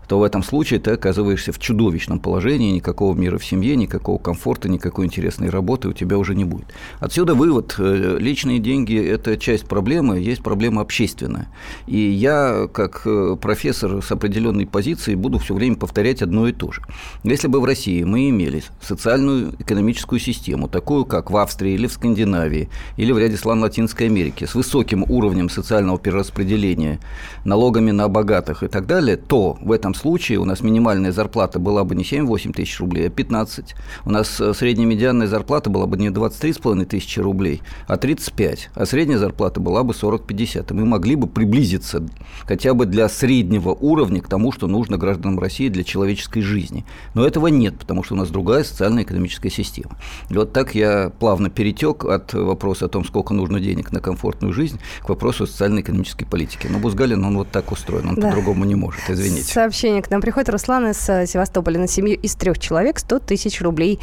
то 0.08 0.20
в 0.20 0.24
этом 0.24 0.44
случае 0.44 0.80
ты 0.80 0.92
оказываешься 0.92 1.52
в 1.52 1.60
чудовищном 1.60 2.20
положении, 2.20 2.72
никакого 2.72 3.16
мира 3.16 3.38
в 3.38 3.46
семье, 3.46 3.76
никакого 3.76 4.18
комфорта, 4.18 4.70
никакой 4.70 5.06
интересной 5.06 5.50
работы 5.50 5.88
у 5.88 5.94
тебя 5.94 6.18
уже 6.18 6.36
не 6.36 6.44
будет. 6.44 6.68
Отсюда 7.00 7.34
вывод. 7.36 7.76
Э, 7.78 8.18
личные 8.20 8.60
деньги– 8.60 8.96
это 9.08 9.38
часть 9.38 9.66
проблемы, 9.66 10.20
есть 10.20 10.44
проблема 10.44 10.82
общественная. 10.82 11.48
И 11.88 11.98
я, 11.98 12.68
как 12.72 13.02
э, 13.06 13.36
профессор 13.42 14.04
с 14.04 14.12
определенной 14.12 14.68
позицией, 14.68 15.16
буду 15.16 15.40
все 15.40 15.54
время 15.54 15.76
повторять 15.76 16.22
одно 16.22 16.48
и 16.48 16.52
то 16.52 16.72
же. 16.72 16.82
Если 17.24 17.48
бы 17.48 17.60
в 17.60 17.66
России 17.66 18.04
мы 18.04 18.30
имели 18.30 18.64
социальную 18.82 19.56
экономическую 19.60 20.20
систему, 20.20 20.68
такую, 20.68 21.06
как 21.06 21.32
в 21.32 21.38
Австрии 21.38 21.74
или 21.74 21.88
в 21.88 21.94
Скандинавии, 21.94 22.70
или 22.98 23.12
в 23.12 23.18
ряде 23.18 23.38
стран 23.38 23.62
Латинской 23.62 24.08
Америки, 24.08 24.46
с 24.46 24.56
высоким 24.56 25.04
уровнем 25.10 25.50
социального 25.50 25.98
перераспределения, 25.98 27.00
налогами 27.44 27.92
на 27.92 28.08
богатых 28.08 28.64
и 28.64 28.68
так 28.68 28.86
далее, 28.86 29.18
то 29.18 29.58
в 29.62 29.72
этом 29.72 29.95
случае 29.96 30.40
у 30.40 30.46
нас 30.46 30.62
минимальная 30.62 31.12
зарплата 31.12 31.60
была 31.60 31.84
бы 31.84 31.96
не 31.96 32.04
7-8 32.04 32.54
тысяч 32.54 32.80
рублей, 32.80 33.08
а 33.08 33.10
15. 33.10 33.76
У 34.06 34.12
нас 34.12 34.40
э, 34.40 34.54
средняя 34.54 34.88
медианная 34.88 35.28
зарплата 35.28 35.70
была 35.70 35.88
бы 35.88 35.98
не 35.98 36.10
23,5 36.10 36.86
тысячи 36.86 37.20
рублей, 37.20 37.62
а 37.88 37.98
35. 37.98 38.70
А 38.76 38.86
средняя 38.86 39.18
зарплата 39.18 39.60
была 39.60 39.84
бы 39.84 39.94
40-50. 39.94 40.72
И 40.72 40.74
мы 40.74 40.86
могли 40.86 41.16
бы 41.16 41.28
приблизиться 41.28 42.06
хотя 42.46 42.74
бы 42.74 42.86
для 42.86 43.10
среднего 43.10 43.70
уровня 43.70 44.22
к 44.22 44.28
тому, 44.28 44.52
что 44.52 44.68
нужно 44.68 44.98
гражданам 44.98 45.40
России 45.40 45.70
для 45.70 45.84
человеческой 45.84 46.42
жизни. 46.42 46.86
Но 47.14 47.26
этого 47.26 47.48
нет, 47.48 47.80
потому 47.80 48.04
что 48.04 48.16
у 48.16 48.18
нас 48.18 48.30
другая 48.30 48.64
социально-экономическая 48.64 49.50
система. 49.50 49.98
И 50.30 50.34
вот 50.34 50.54
так 50.54 50.76
я 50.76 51.12
плавно 51.20 51.50
перетек 51.50 52.06
от 52.06 52.34
вопроса 52.34 52.86
о 52.86 52.90
том, 52.90 53.06
сколько 53.06 53.34
нужно 53.34 53.60
денег 53.60 53.92
на 53.92 54.00
комфортную 54.00 54.54
жизнь, 54.54 54.80
к 55.02 55.10
вопросу 55.10 55.48
социально-экономической 55.48 56.26
политики. 56.26 56.68
Но 56.70 56.80
Бузгалин, 56.80 57.24
он 57.24 57.38
вот 57.38 57.50
так 57.50 57.72
устроен, 57.72 58.10
он 58.10 58.16
да. 58.16 58.30
по-другому 58.30 58.66
не 58.66 58.76
может, 58.76 59.02
извините. 59.10 59.52
Сообщение 59.52 59.85
сообщение 59.86 60.02
к 60.02 60.10
нам 60.10 60.20
приходит. 60.20 60.50
Руслан 60.50 60.88
из 60.88 61.10
э, 61.10 61.28
Севастополя 61.28 61.80
на 61.80 61.88
семью 61.88 62.18
из 62.20 62.34
трех 62.34 62.58
человек 62.58 62.98
100 62.98 63.20
тысяч 63.20 63.62
рублей 63.62 64.00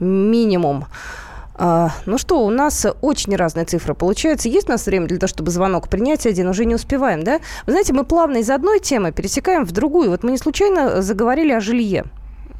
минимум. 0.00 0.86
А, 1.54 1.90
ну 2.06 2.16
что, 2.16 2.42
у 2.42 2.48
нас 2.48 2.86
очень 3.02 3.36
разные 3.36 3.66
цифры 3.66 3.94
получаются. 3.94 4.48
Есть 4.48 4.70
у 4.70 4.72
нас 4.72 4.86
время 4.86 5.06
для 5.06 5.18
того, 5.18 5.28
чтобы 5.28 5.50
звонок 5.50 5.90
принять 5.90 6.24
один? 6.24 6.48
Уже 6.48 6.64
не 6.64 6.74
успеваем, 6.74 7.22
да? 7.22 7.40
Вы 7.66 7.72
знаете, 7.72 7.92
мы 7.92 8.04
плавно 8.04 8.38
из 8.38 8.48
одной 8.48 8.80
темы 8.80 9.12
пересекаем 9.12 9.66
в 9.66 9.72
другую. 9.72 10.08
Вот 10.08 10.22
мы 10.22 10.30
не 10.30 10.38
случайно 10.38 11.02
заговорили 11.02 11.52
о 11.52 11.60
жилье. 11.60 12.04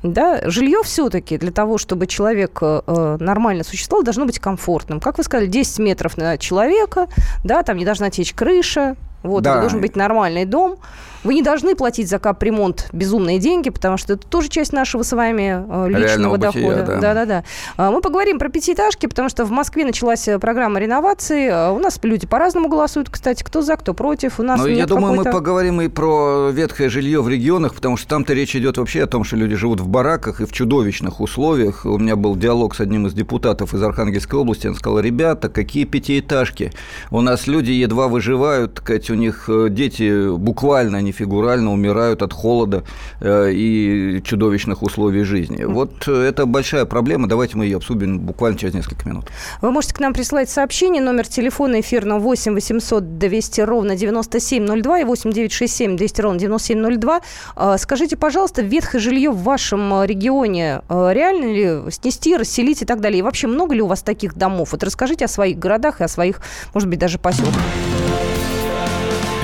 Да, 0.03 0.43
жилье 0.45 0.83
все-таки 0.85 1.39
для 1.39 1.53
того, 1.53 1.79
чтобы 1.79 2.07
человек 2.07 2.59
э, 2.61 3.17
нормально 3.19 3.65
существовал, 3.65 4.05
должно 4.05 4.27
быть 4.27 4.39
комфортным. 4.39 5.01
Как 5.01 5.17
вы 5.17 5.25
сказали, 5.25 5.47
10 5.47 5.79
метров 5.79 6.19
на 6.19 6.37
человека, 6.37 7.09
да, 7.43 7.63
там 7.63 7.79
не 7.79 7.87
должна 7.87 8.11
течь 8.11 8.35
крыша, 8.35 8.97
Вот, 9.27 9.43
Да. 9.43 9.53
это 9.53 9.61
должен 9.61 9.81
быть 9.81 9.97
нормальный 9.97 10.45
дом. 10.45 10.77
Вы 11.25 11.35
не 11.35 11.43
должны 11.43 11.75
платить 11.75 12.09
за 12.09 12.21
капремонт 12.21 12.89
безумные 12.93 13.41
деньги, 13.41 13.71
потому 13.71 13.97
что 13.97 14.13
это 14.13 14.25
тоже 14.29 14.49
часть 14.49 14.73
нашего 14.73 15.03
с 15.03 15.11
вами 15.13 15.57
э, 15.59 15.89
личного 15.89 15.99
Реального 16.07 16.37
бытия, 16.37 16.53
дохода. 16.53 16.83
да. 16.87 17.01
Да-да-да. 17.01 17.45
А, 17.77 17.91
Мы 17.91 18.01
поговорим 18.01 18.39
про 18.39 18.49
пятиэтажки, 18.49 19.07
потому 19.07 19.29
что 19.29 19.45
в 19.45 19.51
Москве 19.51 19.85
началась 19.85 20.29
э, 20.29 20.39
программа 20.39 20.79
реновации. 20.79 21.49
А 21.51 21.73
У 21.73 21.81
нас 21.81 21.99
люди 22.05 22.29
по-разному 22.29 22.69
голосуют, 22.69 23.11
кстати, 23.11 23.43
кто 23.43 23.61
за, 23.61 23.77
кто 23.77 23.93
против. 23.93 24.39
У 24.39 24.45
нас 24.45 24.61
Но 24.61 24.69
Ну, 24.69 24.73
я 24.73 24.87
думаю, 24.87 25.15
мы 25.15 25.25
поговорим 25.25 25.81
и 25.81 25.89
про 25.89 26.51
ветхое 26.53 26.89
жилье 26.89 27.21
в 27.23 27.29
регионах, 27.29 27.75
потому 27.75 27.97
что 27.97 28.07
там-то 28.07 28.33
речь 28.33 28.55
идет 28.55 28.79
вообще 28.79 29.03
о 29.03 29.07
том, 29.09 29.25
что 29.25 29.35
люди 29.35 29.57
живут 29.57 29.81
в 29.81 29.89
бараках 29.89 30.41
и 30.41 30.45
в 30.47 30.53
чудовищных 30.53 31.21
условиях. 31.21 31.85
У 31.87 31.99
меня 31.99 32.15
был 32.15 32.37
диалог 32.37 32.77
с 32.77 32.81
одним 32.81 33.09
из 33.09 33.15
депутатов 33.15 33.75
из 33.75 33.83
Архангельской 33.83 34.39
области. 34.39 34.69
Он 34.69 34.77
сказал, 34.77 35.01
ребята, 35.01 35.49
какие 35.49 35.87
пятиэтажки? 35.87 36.71
У 37.11 37.21
нас 37.21 37.49
люди 37.49 37.73
едва 37.73 38.07
выживают, 38.07 38.79
сказать, 38.79 39.11
у 39.11 39.15
них 39.17 39.49
э, 39.49 39.69
дети 39.71 40.37
буквально, 40.37 41.01
не 41.03 41.13
фигурально 41.13 41.73
умирают 41.73 42.23
от 42.23 42.33
холода 42.33 42.85
э, 43.21 43.51
и 43.53 44.23
чудовищных 44.25 44.83
условий 44.83 45.25
жизни. 45.25 45.65
Вот 45.65 46.09
э, 46.09 46.13
это 46.13 46.47
большая 46.47 46.85
проблема. 46.85 47.29
Давайте 47.29 47.57
мы 47.57 47.65
ее 47.65 47.77
обсудим 47.77 48.21
буквально 48.21 48.59
через 48.59 48.75
несколько 48.75 49.09
минут. 49.09 49.27
Вы 49.61 49.71
можете 49.71 49.95
к 49.95 50.01
нам 50.01 50.13
присылать 50.13 50.49
сообщение. 50.51 51.03
Номер 51.03 51.27
телефона 51.27 51.81
эфирного 51.81 52.21
8 52.21 52.55
800 52.55 53.19
200 53.19 53.61
ровно 53.63 53.97
9702 53.97 55.01
и 55.01 55.05
8 55.05 55.33
967 55.33 55.97
200 55.97 56.21
ровно 56.21 56.39
9702. 56.39 57.21
А, 57.57 57.79
Скажите, 57.79 58.17
пожалуйста, 58.17 58.63
ветхое 58.63 59.01
жилье 59.01 59.31
в 59.31 59.43
вашем 59.43 60.05
регионе 60.05 60.83
реально 60.89 61.45
ли 61.45 61.91
снести, 61.91 62.37
расселить 62.37 62.83
и 62.83 62.85
так 62.85 63.01
далее? 63.01 63.21
И 63.21 63.23
вообще 63.23 63.47
много 63.47 63.75
ли 63.75 63.83
у 63.83 63.87
вас 63.87 64.03
таких 64.03 64.35
домов? 64.35 64.73
Вот 64.73 64.83
расскажите 64.83 65.25
о 65.25 65.29
своих 65.29 65.59
городах 65.59 66.01
и 66.01 66.05
о 66.05 66.09
своих, 66.09 66.41
может 66.75 66.89
быть, 66.89 66.99
даже 66.99 67.19
поселках. 67.19 67.63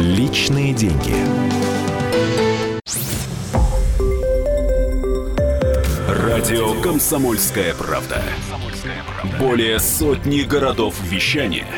Личные 0.03 0.73
деньги. 0.75 1.15
Радио 6.09 6.75
«Комсомольская 6.83 7.73
правда». 7.75 8.21
Более 9.39 9.79
сотни 9.79 10.41
городов 10.41 10.97
вещания 11.05 11.69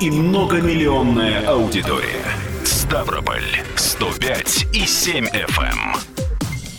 и 0.00 0.10
многомиллионная 0.10 1.46
аудитория. 1.46 2.24
Ставрополь 2.64 3.44
105 3.76 4.68
и 4.72 4.86
7 4.86 5.26
FM. 5.26 6.19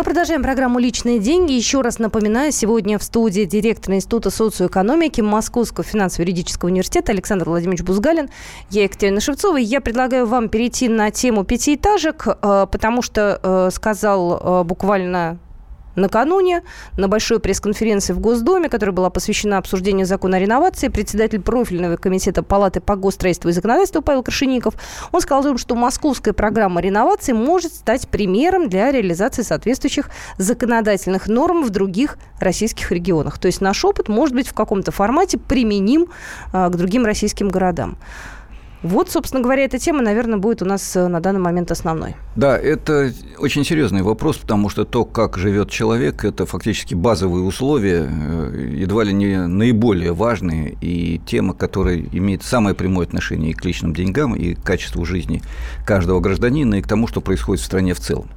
Мы 0.00 0.04
продолжаем 0.04 0.42
программу 0.42 0.78
«Личные 0.78 1.18
деньги». 1.18 1.52
Еще 1.52 1.82
раз 1.82 1.98
напоминаю, 1.98 2.52
сегодня 2.52 2.98
в 2.98 3.02
студии 3.02 3.42
директор 3.42 3.92
Института 3.92 4.30
социоэкономики 4.30 5.20
Московского 5.20 5.84
финансово-юридического 5.84 6.70
университета 6.70 7.12
Александр 7.12 7.50
Владимирович 7.50 7.82
Бузгалин. 7.82 8.30
Я 8.70 8.84
Екатерина 8.84 9.20
Шевцова. 9.20 9.58
Я 9.58 9.82
предлагаю 9.82 10.24
вам 10.24 10.48
перейти 10.48 10.88
на 10.88 11.10
тему 11.10 11.44
пятиэтажек, 11.44 12.28
э, 12.28 12.66
потому 12.72 13.02
что 13.02 13.40
э, 13.42 13.68
сказал 13.70 14.40
э, 14.62 14.64
буквально 14.64 15.38
накануне 15.96 16.62
на 16.96 17.08
большой 17.08 17.40
пресс-конференции 17.40 18.12
в 18.12 18.20
Госдуме, 18.20 18.68
которая 18.68 18.94
была 18.94 19.10
посвящена 19.10 19.58
обсуждению 19.58 20.06
закона 20.06 20.36
о 20.36 20.40
реновации, 20.40 20.88
председатель 20.88 21.40
профильного 21.40 21.96
комитета 21.96 22.42
Палаты 22.42 22.80
по 22.80 22.96
госстроительству 22.96 23.50
и 23.50 23.52
законодательству 23.52 24.02
Павел 24.02 24.22
Крашеников, 24.22 24.74
он 25.12 25.20
сказал, 25.20 25.56
что 25.58 25.74
московская 25.74 26.32
программа 26.32 26.80
реновации 26.80 27.32
может 27.32 27.74
стать 27.74 28.08
примером 28.08 28.68
для 28.68 28.92
реализации 28.92 29.42
соответствующих 29.42 30.10
законодательных 30.38 31.28
норм 31.28 31.64
в 31.64 31.70
других 31.70 32.18
российских 32.38 32.92
регионах. 32.92 33.38
То 33.38 33.46
есть 33.46 33.60
наш 33.60 33.84
опыт 33.84 34.08
может 34.08 34.34
быть 34.34 34.48
в 34.48 34.54
каком-то 34.54 34.92
формате 34.92 35.38
применим 35.38 36.06
а, 36.52 36.68
к 36.68 36.76
другим 36.76 37.04
российским 37.04 37.48
городам. 37.48 37.98
Вот, 38.82 39.10
собственно 39.10 39.42
говоря, 39.42 39.64
эта 39.64 39.78
тема, 39.78 40.00
наверное, 40.00 40.38
будет 40.38 40.62
у 40.62 40.64
нас 40.64 40.96
э, 40.96 41.06
на 41.06 41.20
данный 41.20 41.40
момент 41.40 41.70
основной. 41.70 42.16
Да, 42.34 42.56
это 42.56 43.12
очень 43.38 43.62
серьезный 43.62 44.00
вопрос, 44.00 44.38
потому 44.38 44.70
что 44.70 44.86
то, 44.86 45.04
как 45.04 45.36
живет 45.36 45.68
человек, 45.68 46.24
это 46.24 46.46
фактически 46.46 46.94
базовые 46.94 47.44
условия, 47.44 48.08
э, 48.10 48.72
едва 48.78 49.04
ли 49.04 49.12
не 49.12 49.46
наиболее 49.46 50.14
важные, 50.14 50.78
и 50.80 51.20
тема, 51.26 51.52
которая 51.52 51.98
имеет 51.98 52.42
самое 52.42 52.74
прямое 52.74 53.04
отношение 53.04 53.50
и 53.50 53.52
к 53.52 53.62
личным 53.66 53.92
деньгам, 53.92 54.34
и 54.34 54.54
к 54.54 54.62
качеству 54.62 55.04
жизни 55.04 55.42
каждого 55.84 56.20
гражданина, 56.20 56.76
и 56.76 56.82
к 56.82 56.88
тому, 56.88 57.06
что 57.06 57.20
происходит 57.20 57.62
в 57.62 57.66
стране 57.66 57.92
в 57.92 58.00
целом. 58.00 58.28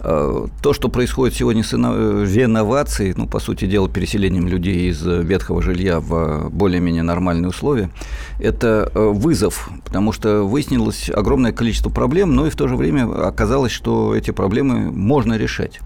Э, 0.00 0.46
То, 0.62 0.72
что 0.72 0.88
происходит 0.88 1.36
сегодня 1.36 1.62
с 1.62 1.74
реновацией, 1.74 3.12
ну, 3.14 3.26
по 3.26 3.38
сути 3.38 3.66
дела, 3.66 3.86
переселением 3.90 4.48
людей 4.48 4.88
из 4.88 5.02
ветхого 5.04 5.60
жилья 5.60 6.00
в 6.00 6.48
более-менее 6.48 7.02
нормальные 7.02 7.50
условия, 7.50 7.90
это 8.38 8.90
вызов, 8.94 9.68
потому 9.90 10.12
что 10.12 10.44
выяснилось 10.44 11.10
огромное 11.10 11.50
количество 11.50 11.90
проблем, 11.90 12.36
но 12.36 12.46
и 12.46 12.50
в 12.50 12.54
то 12.54 12.68
же 12.68 12.76
время 12.76 13.10
оказалось, 13.26 13.72
что 13.72 14.14
эти 14.14 14.30
проблемы 14.30 14.92
можно 14.92 15.36
решать. 15.36 15.80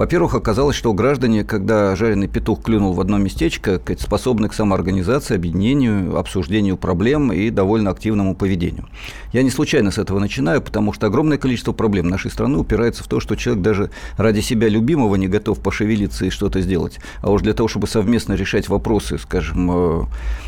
Во-первых, 0.00 0.34
оказалось, 0.34 0.76
что 0.76 0.94
граждане, 0.94 1.44
когда 1.44 1.94
жареный 1.94 2.26
петух 2.26 2.62
клюнул 2.62 2.94
в 2.94 3.00
одно 3.02 3.18
местечко, 3.18 3.78
способны 3.98 4.48
к 4.48 4.54
самоорганизации, 4.54 5.34
объединению, 5.34 6.16
обсуждению 6.16 6.78
проблем 6.78 7.30
и 7.34 7.50
довольно 7.50 7.90
активному 7.90 8.34
поведению. 8.34 8.88
Я 9.34 9.42
не 9.42 9.50
случайно 9.50 9.90
с 9.90 9.98
этого 9.98 10.18
начинаю, 10.18 10.62
потому 10.62 10.94
что 10.94 11.06
огромное 11.06 11.36
количество 11.36 11.72
проблем 11.72 12.08
нашей 12.08 12.30
страны 12.30 12.56
упирается 12.56 13.04
в 13.04 13.08
то, 13.08 13.20
что 13.20 13.36
человек 13.36 13.62
даже 13.62 13.90
ради 14.16 14.40
себя 14.40 14.70
любимого 14.70 15.16
не 15.16 15.28
готов 15.28 15.60
пошевелиться 15.60 16.24
и 16.24 16.30
что-то 16.30 16.62
сделать. 16.62 16.98
А 17.20 17.30
уж 17.30 17.42
для 17.42 17.52
того, 17.52 17.68
чтобы 17.68 17.86
совместно 17.86 18.32
решать 18.32 18.70
вопросы, 18.70 19.18
скажем, 19.18 19.70
э, 19.70 20.02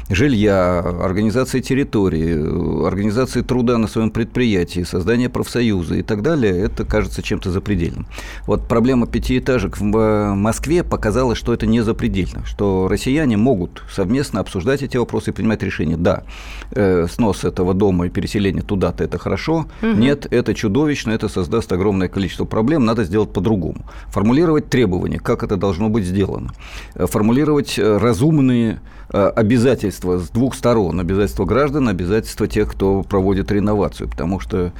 жилья, 0.09 0.79
организации 0.79 1.61
территории, 1.61 2.37
э, 2.37 2.87
организации 2.87 3.43
труда 3.43 3.77
на 3.77 3.87
своем 3.87 4.11
предприятии, 4.11 4.83
создания 4.83 5.29
профсоюза 5.29 5.97
и 5.97 6.03
так 6.03 6.23
далее, 6.23 6.59
это 6.59 6.87
кажется 6.87 7.21
чем-то 7.21 7.51
запредельным. 7.51 8.07
Вот 8.47 8.67
проблема 8.67 9.07
пятиэтажек 9.43 9.79
в 9.79 9.97
э, 9.97 10.35
Москве 10.35 10.83
показала, 10.85 11.35
что 11.35 11.53
это 11.53 11.67
не 11.67 11.81
запредельно, 11.81 12.45
что 12.47 12.89
россияне 12.89 13.37
могут 13.37 13.83
совместно 13.91 14.41
обсуждать 14.41 14.83
эти 14.83 14.97
вопросы 14.97 15.31
и 15.31 15.33
принимать 15.33 15.63
решения. 15.63 15.97
Да, 15.97 16.23
э, 16.71 17.07
снос 17.11 17.45
этого 17.45 17.75
дома 17.75 18.07
и 18.07 18.11
переселение 18.11 18.63
туда-то– 18.63 19.05
это 19.05 19.19
хорошо. 19.19 19.67
Нет, 19.83 20.27
это 20.31 20.55
чудовищно, 20.55 21.13
это 21.13 21.29
создаст 21.29 21.73
огромное 21.73 22.09
количество 22.09 22.45
проблем, 22.45 22.85
надо 22.85 23.05
сделать 23.05 23.33
по-другому. 23.33 23.85
Формулировать 24.09 24.69
требования, 24.69 25.19
как 25.19 25.43
это 25.43 25.57
должно 25.57 25.89
быть 25.89 26.05
сделано. 26.05 26.53
Э, 26.95 27.07
Формулировать 27.07 27.79
э, 27.79 27.99
разумные 27.99 28.81
обязательства 29.13 30.19
с 30.19 30.31
двух 30.31 30.55
сторон. 30.55 30.99
Обязательства 30.99 31.45
граждан, 31.45 31.87
обязательства 31.89 32.49
тех, 32.49 32.73
кто 32.73 33.03
проводит 33.03 33.53
реновацию. 33.53 34.09
Потому 34.09 34.41
что 34.41 34.73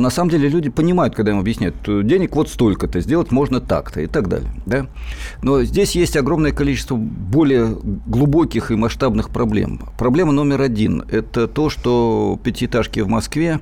на 0.00 0.10
самом 0.10 0.30
деле 0.30 0.48
люди 0.48 0.70
понимают, 0.70 1.14
когда 1.14 1.32
им 1.32 1.38
объясняют, 1.38 1.76
«Э, 1.86 2.02
денег 2.02 2.34
вот 2.34 2.48
столько-то, 2.48 3.00
сделать 3.00 3.30
можно 3.30 3.60
так-то 3.60 4.00
и 4.04 4.06
так 4.06 4.28
далее. 4.28 4.50
Да? 4.66 4.86
Но 5.42 5.62
здесь 5.62 5.92
есть 5.96 6.16
огромное 6.16 6.52
количество 6.52 6.96
более 6.96 7.76
глубоких 8.06 8.70
и 8.70 8.76
масштабных 8.76 9.30
проблем. 9.30 9.80
Проблема 9.98 10.32
номер 10.32 10.60
один– 10.60 11.04
это 11.10 11.48
то, 11.48 11.70
что 11.70 12.38
пятиэтажки 12.42 13.00
в 13.00 13.08
Москве 13.08 13.60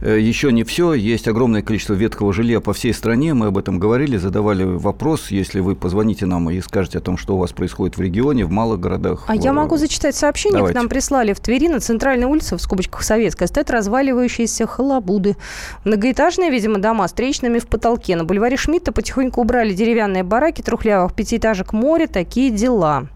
э, 0.00 0.18
еще 0.20 0.52
не 0.52 0.64
все. 0.64 0.94
Есть 0.94 1.28
огромное 1.28 1.62
количество 1.62 1.94
ветхого 1.94 2.32
жилья 2.32 2.60
по 2.60 2.72
всей 2.72 2.92
стране. 2.94 3.34
Мы 3.34 3.46
об 3.46 3.58
этом 3.58 3.78
говорили, 3.78 4.16
задавали 4.16 4.64
вопрос. 4.64 5.30
Если 5.30 5.60
вы 5.60 5.74
позвоните 5.76 6.26
нам 6.26 6.50
и 6.50 6.60
скажете 6.60 6.98
о 6.98 7.00
том, 7.00 7.16
что 7.16 7.36
у 7.36 7.38
вас 7.38 7.52
происходит 7.52 7.96
в 7.96 8.00
регионе, 8.00 8.44
в 8.44 8.50
малых 8.50 8.80
городах. 8.80 9.24
А 9.26 9.34
я 9.34 9.52
в- 9.52 9.54
могу 9.54 9.76
зачитать 9.76 10.14
сообщение. 10.16 10.58
Давайте. 10.58 10.74
К 10.78 10.80
нам 10.80 10.88
прислали 10.88 11.32
в 11.32 11.40
Твери 11.40 11.68
на 11.68 11.80
центральной 11.80 12.26
улице, 12.26 12.56
в 12.56 12.60
скобочках 12.60 13.02
Советская, 13.02 13.48
стоят 13.48 13.70
разваливающиеся 13.70 14.66
халабуды. 14.66 15.36
Многоэтажные, 15.84 16.50
видимо, 16.50 16.78
дома 16.78 17.06
с 17.08 17.12
трещинами 17.12 17.58
в 17.58 17.66
потолке. 17.66 18.16
На 18.16 18.24
бульваре 18.24 18.56
Шмидта 18.56 18.92
потихоньку 18.92 19.40
убрали 19.40 19.69
деревянные 19.74 20.22
бараки 20.22 20.62
трухлявых 20.62 21.14
пятиэтажек 21.14 21.72
море. 21.72 22.06
Такие 22.06 22.50
дела. 22.50 23.08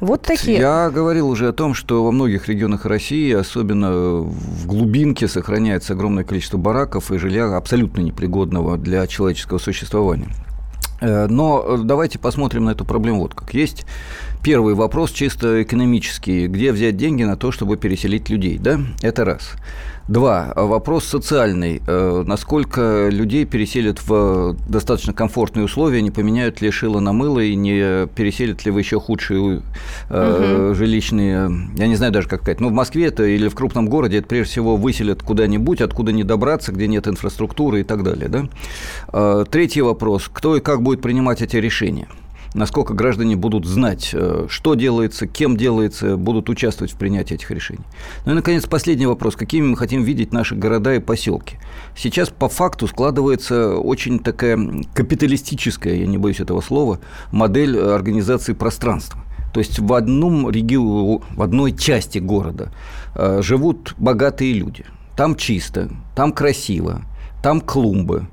Вот 0.00 0.22
такие. 0.22 0.58
Я 0.58 0.90
говорил 0.90 1.28
уже 1.28 1.48
о 1.48 1.52
том, 1.52 1.74
что 1.74 2.02
во 2.04 2.10
многих 2.10 2.48
регионах 2.48 2.86
России, 2.86 3.32
особенно 3.32 3.92
в 3.92 4.66
глубинке, 4.66 5.28
сохраняется 5.28 5.92
огромное 5.92 6.24
количество 6.24 6.56
бараков 6.56 7.12
и 7.12 7.18
жилья 7.18 7.54
абсолютно 7.54 8.00
непригодного 8.00 8.78
для 8.78 9.06
человеческого 9.06 9.58
существования. 9.58 10.28
Э, 11.02 11.26
Но 11.28 11.76
давайте 11.76 12.18
посмотрим 12.18 12.64
на 12.64 12.70
эту 12.70 12.86
проблему 12.86 13.20
вот 13.20 13.34
как. 13.34 13.52
Есть 13.52 13.84
Первый 14.42 14.74
вопрос 14.74 15.10
чисто 15.10 15.62
экономический. 15.62 16.46
Где 16.46 16.72
взять 16.72 16.96
деньги 16.96 17.24
на 17.24 17.36
то, 17.36 17.52
чтобы 17.52 17.76
переселить 17.76 18.30
людей? 18.30 18.56
Да? 18.56 18.80
Это 19.02 19.26
раз. 19.26 19.52
Два. 20.08 20.52
Вопрос 20.56 21.04
социальный. 21.04 21.82
Э, 21.86 22.24
насколько 22.26 23.10
людей 23.10 23.44
переселят 23.44 24.00
в 24.06 24.56
достаточно 24.66 25.12
комфортные 25.12 25.66
условия, 25.66 26.00
не 26.00 26.10
поменяют 26.10 26.62
ли 26.62 26.70
шило 26.70 27.00
на 27.00 27.12
мыло 27.12 27.40
и 27.40 27.54
не 27.54 28.06
переселят 28.08 28.64
ли 28.64 28.70
в 28.70 28.78
еще 28.78 28.98
худшие 28.98 29.40
угу. 29.40 30.74
жилищные, 30.74 31.50
я 31.76 31.86
не 31.86 31.96
знаю 31.96 32.10
даже 32.10 32.26
как 32.26 32.40
сказать, 32.40 32.60
ну 32.60 32.70
в 32.70 32.72
Москве 32.72 33.06
это 33.06 33.24
или 33.24 33.46
в 33.46 33.54
крупном 33.54 33.88
городе 33.88 34.18
это 34.18 34.26
прежде 34.26 34.52
всего 34.52 34.76
выселят 34.76 35.22
куда-нибудь, 35.22 35.80
откуда 35.80 36.12
не 36.12 36.24
добраться, 36.24 36.72
где 36.72 36.88
нет 36.88 37.06
инфраструктуры 37.06 37.82
и 37.82 37.84
так 37.84 38.02
далее. 38.02 38.28
Да? 38.28 38.48
Э, 39.12 39.44
третий 39.48 39.82
вопрос. 39.82 40.30
Кто 40.32 40.56
и 40.56 40.60
как 40.60 40.82
будет 40.82 41.02
принимать 41.02 41.42
эти 41.42 41.56
решения? 41.56 42.08
Насколько 42.54 42.94
граждане 42.94 43.36
будут 43.36 43.64
знать, 43.66 44.10
э, 44.12 44.46
что 44.48 44.74
делается, 44.74 45.26
кем 45.26 45.56
делается, 45.56 46.16
будут 46.16 46.48
участвовать 46.48 46.92
в 46.92 46.96
принятии 46.96 47.34
этих 47.34 47.50
решений. 47.50 47.84
Ну 48.26 48.32
и, 48.32 48.34
наконец, 48.34 48.66
последний 48.66 49.06
вопрос. 49.06 49.36
Какими 49.36 49.66
мы 49.66 49.76
хотим 49.76 50.02
видеть 50.02 50.32
наши 50.32 50.54
города 50.54 50.94
и 50.94 50.98
поселки? 50.98 51.58
Сейчас 51.96 52.28
по 52.30 52.48
факту 52.48 52.86
складывается 52.86 53.76
очень 53.76 54.18
такая 54.18 54.58
капиталистическая, 54.94 55.96
я 56.00 56.06
не 56.06 56.18
боюсь 56.18 56.40
этого 56.40 56.60
слова, 56.60 57.00
модель 57.30 57.78
организации 57.78 58.52
пространства. 58.52 59.20
То 59.52 59.60
есть 59.60 59.78
в 59.78 59.92
одном 59.92 60.50
регионе, 60.50 61.22
в 61.30 61.42
одной 61.42 61.72
части 61.72 62.18
города 62.18 62.72
э, 63.14 63.42
живут 63.42 63.94
богатые 63.98 64.52
люди. 64.52 64.84
Там 65.16 65.34
чисто, 65.34 65.90
там 66.14 66.32
красиво, 66.32 67.02
там 67.42 67.60
клумбы, 67.60 68.28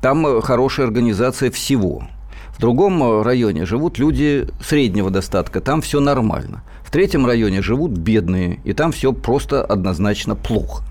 там 0.00 0.26
э, 0.26 0.40
хорошая 0.42 0.86
организация 0.86 1.50
всего– 1.50 2.08
в 2.58 2.60
другом 2.60 3.00
э, 3.04 3.22
районе 3.22 3.66
живут 3.66 3.98
люди 3.98 4.48
среднего 4.60 5.10
достатка, 5.10 5.60
там 5.60 5.80
все 5.80 6.00
нормально. 6.00 6.64
В 6.82 6.90
третьем 6.90 7.24
районе 7.24 7.62
живут 7.62 7.92
бедные, 7.92 8.58
и 8.64 8.72
там 8.72 8.90
все 8.90 9.12
просто 9.12 9.64
однозначно 9.64 10.34
плохо. 10.34 10.82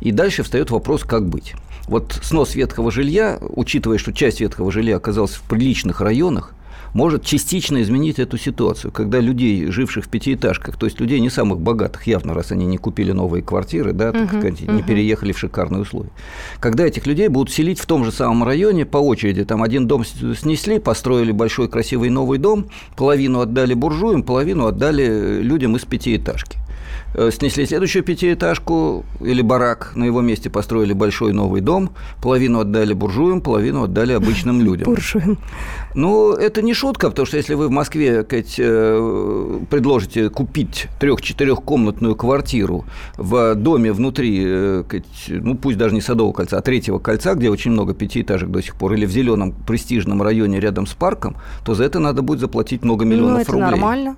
И 0.00 0.12
дальше 0.12 0.42
встает 0.42 0.70
вопрос, 0.70 1.04
как 1.04 1.28
быть. 1.28 1.56
Вот 1.88 2.18
снос 2.22 2.54
ветхого 2.54 2.90
жилья, 2.90 3.38
учитывая, 3.42 3.98
что 3.98 4.14
часть 4.14 4.40
ветхого 4.40 4.72
жилья 4.72 4.96
оказалась 4.96 5.32
в 5.32 5.42
приличных 5.42 6.00
районах, 6.00 6.54
может 6.94 7.24
частично 7.24 7.82
изменить 7.82 8.18
эту 8.18 8.38
ситуацию, 8.38 8.90
когда 8.90 9.20
людей, 9.20 9.66
живших 9.66 10.06
в 10.06 10.08
пятиэтажках, 10.08 10.76
то 10.76 10.86
есть 10.86 10.98
людей 11.00 11.20
не 11.20 11.28
самых 11.28 11.60
богатых, 11.60 12.06
явно, 12.06 12.32
раз 12.32 12.52
они 12.52 12.64
не 12.64 12.78
купили 12.78 13.12
новые 13.12 13.42
квартиры, 13.42 13.92
да, 13.92 14.12
так, 14.12 14.32
uh-huh, 14.32 14.42
uh-huh. 14.42 14.76
не 14.76 14.82
переехали 14.82 15.32
в 15.32 15.38
шикарные 15.38 15.82
условия, 15.82 16.10
когда 16.60 16.86
этих 16.86 17.06
людей 17.06 17.28
будут 17.28 17.52
селить 17.52 17.80
в 17.80 17.86
том 17.86 18.04
же 18.04 18.12
самом 18.12 18.44
районе 18.44 18.86
по 18.86 18.98
очереди, 18.98 19.44
там 19.44 19.62
один 19.62 19.86
дом 19.86 20.04
снесли, 20.04 20.78
построили 20.78 21.32
большой 21.32 21.68
красивый 21.68 22.08
новый 22.08 22.38
дом, 22.38 22.70
половину 22.96 23.40
отдали 23.40 23.74
буржуям, 23.74 24.22
половину 24.22 24.66
отдали 24.66 25.42
людям 25.42 25.76
из 25.76 25.84
пятиэтажки. 25.84 26.58
Э, 27.14 27.30
снесли 27.30 27.64
следующую 27.64 28.02
пятиэтажку 28.02 29.04
или 29.20 29.40
барак, 29.40 29.92
на 29.94 30.04
его 30.04 30.20
месте 30.20 30.50
построили 30.50 30.92
большой 30.92 31.32
новый 31.32 31.60
дом, 31.60 31.90
половину 32.20 32.60
отдали 32.60 32.92
буржуям, 32.92 33.40
половину 33.40 33.84
отдали 33.84 34.12
обычным 34.12 34.60
людям. 34.64 34.86
Буржуям. 34.86 35.38
Ну, 35.94 36.32
это 36.32 36.60
не 36.60 36.74
шутка, 36.74 37.10
потому 37.10 37.26
что 37.26 37.36
если 37.36 37.54
вы 37.54 37.68
в 37.68 37.70
Москве 37.70 38.24
Кать, 38.24 38.56
э, 38.58 39.58
предложите 39.70 40.28
купить 40.28 40.88
трех-четырехкомнатную 40.98 42.16
квартиру 42.16 42.84
в 43.16 43.54
доме 43.54 43.92
внутри, 43.92 44.42
э, 44.44 44.84
Кать, 44.88 45.04
ну, 45.28 45.54
пусть 45.54 45.78
даже 45.78 45.94
не 45.94 46.00
Садового 46.00 46.32
кольца, 46.32 46.58
а 46.58 46.62
Третьего 46.62 46.98
кольца, 46.98 47.34
где 47.34 47.48
очень 47.48 47.70
много 47.70 47.94
пятиэтажек 47.94 48.50
до 48.50 48.60
сих 48.60 48.74
пор, 48.74 48.94
или 48.94 49.06
в 49.06 49.10
зеленом 49.10 49.52
престижном 49.52 50.20
районе 50.20 50.58
рядом 50.58 50.88
с 50.88 50.94
парком, 50.94 51.36
то 51.64 51.74
за 51.74 51.84
это 51.84 52.00
надо 52.00 52.22
будет 52.22 52.40
заплатить 52.40 52.82
много 52.82 53.04
миллионов 53.04 53.36
ну, 53.36 53.40
это 53.42 53.52
рублей. 53.52 53.70
нормально. 53.70 54.16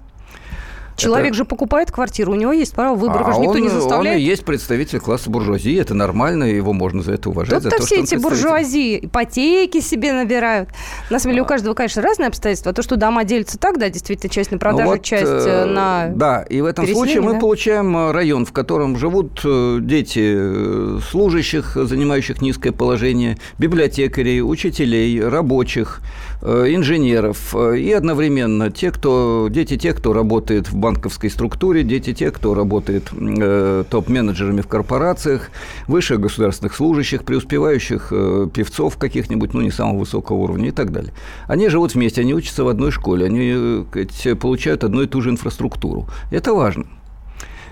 Человек 0.96 1.28
это... 1.28 1.36
же 1.36 1.44
покупает 1.44 1.90
квартиру, 1.90 2.32
у 2.32 2.34
него 2.34 2.52
есть 2.52 2.74
право 2.74 2.94
выбора, 2.94 3.24
а 3.26 3.32
же 3.32 3.40
никто 3.40 3.52
он, 3.52 3.62
не 3.62 3.68
заставляет. 3.68 4.16
Он 4.16 4.22
и 4.22 4.24
есть 4.24 4.44
представитель 4.44 5.00
класса 5.00 5.30
буржуазии, 5.30 5.78
это 5.78 5.94
нормально, 5.94 6.44
его 6.44 6.72
можно 6.72 7.02
за 7.02 7.12
это 7.12 7.30
уважать. 7.30 7.62
Тут-то 7.62 7.84
все 7.84 8.00
эти 8.00 8.14
буржуазии 8.16 9.06
ипотеки 9.06 9.80
себе 9.80 10.12
набирают. 10.12 10.70
На 11.10 11.18
самом 11.18 11.34
деле 11.34 11.42
а. 11.42 11.44
у 11.44 11.46
каждого, 11.46 11.74
конечно, 11.74 12.02
разные 12.02 12.28
обстоятельства. 12.28 12.72
То, 12.72 12.82
что 12.82 12.96
дома 12.96 13.24
делятся 13.24 13.58
так, 13.58 13.78
да, 13.78 13.90
действительно, 13.90 14.32
часть 14.32 14.50
на 14.50 14.58
продажу, 14.58 14.84
ну, 14.84 14.96
вот, 14.96 15.02
часть 15.02 15.24
э, 15.24 15.64
на 15.66 16.08
Да, 16.14 16.42
и 16.42 16.60
в 16.60 16.64
этом 16.64 16.86
случае 16.86 17.20
мы 17.20 17.34
да? 17.34 17.40
получаем 17.40 17.96
э, 17.96 18.12
район, 18.12 18.46
в 18.46 18.52
котором 18.52 18.96
живут 18.96 19.40
э, 19.44 19.78
дети 19.80 21.00
служащих, 21.10 21.76
занимающих 21.76 22.40
низкое 22.40 22.72
положение, 22.72 23.38
библиотекарей, 23.58 24.40
учителей, 24.40 25.22
рабочих, 25.22 26.00
инженеров 26.42 27.54
и 27.54 27.92
одновременно 27.92 28.70
те, 28.70 28.90
кто, 28.90 29.48
дети 29.50 29.76
тех, 29.76 29.96
кто 29.96 30.12
работает 30.12 30.68
в 30.68 30.76
банковской 30.76 31.30
структуре, 31.30 31.82
дети 31.82 32.12
те, 32.12 32.30
кто 32.30 32.54
работает 32.54 33.10
э, 33.12 33.84
топ-менеджерами 33.88 34.60
в 34.60 34.68
корпорациях, 34.68 35.50
высших 35.86 36.20
государственных 36.20 36.74
служащих, 36.74 37.24
преуспевающих 37.24 38.08
э, 38.10 38.48
певцов 38.52 38.96
каких-нибудь, 38.96 39.54
ну, 39.54 39.60
не 39.60 39.70
самого 39.70 40.00
высокого 40.00 40.36
уровня 40.36 40.68
и 40.68 40.72
так 40.72 40.92
далее. 40.92 41.12
Они 41.46 41.68
живут 41.68 41.94
вместе, 41.94 42.20
они 42.20 42.34
учатся 42.34 42.64
в 42.64 42.68
одной 42.68 42.90
школе, 42.90 43.26
они 43.26 43.84
э, 43.94 44.34
получают 44.34 44.84
одну 44.84 45.02
и 45.02 45.06
ту 45.06 45.20
же 45.20 45.30
инфраструктуру. 45.30 46.06
Это 46.30 46.52
важно. 46.52 46.86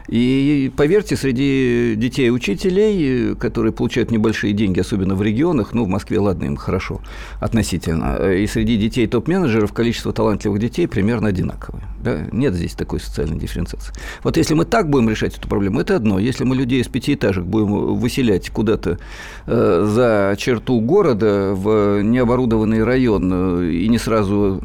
И 0.08 0.70
поверьте, 0.76 1.16
среди 1.16 1.94
детей 1.96 2.30
учителей, 2.30 3.34
которые 3.36 3.72
получают 3.72 4.10
небольшие 4.10 4.52
деньги, 4.52 4.80
особенно 4.80 5.14
в 5.14 5.22
регионах, 5.22 5.72
ну, 5.72 5.84
в 5.84 5.88
Москве, 5.88 6.18
ладно, 6.18 6.44
им 6.44 6.56
хорошо 6.56 7.00
относительно, 7.40 8.32
и 8.32 8.46
среди 8.46 8.76
детей 8.76 9.06
топ-менеджеров 9.06 9.72
количество 9.72 10.12
талантливых 10.12 10.60
детей 10.60 10.86
примерно 10.86 11.28
одинаковое. 11.28 11.82
Да? 12.02 12.26
Нет 12.32 12.54
здесь 12.54 12.74
такой 12.74 13.00
социальной 13.00 13.38
дифференциации. 13.38 13.94
Вот 14.22 14.36
если 14.36 14.54
мы 14.54 14.66
так 14.66 14.90
будем 14.90 15.08
решать 15.08 15.38
эту 15.38 15.48
проблему, 15.48 15.80
это 15.80 15.96
одно. 15.96 16.18
Если 16.18 16.44
мы 16.44 16.54
людей 16.54 16.82
из 16.82 16.88
пятиэтажек 16.88 17.44
будем 17.44 17.96
выселять 17.96 18.50
куда-то 18.50 18.98
э, 19.46 19.86
за 19.86 20.36
черту 20.38 20.80
города 20.80 21.52
в 21.54 22.02
необорудованный 22.02 22.84
район 22.84 23.30
э, 23.32 23.70
и 23.70 23.88
не 23.88 23.98
сразу 23.98 24.62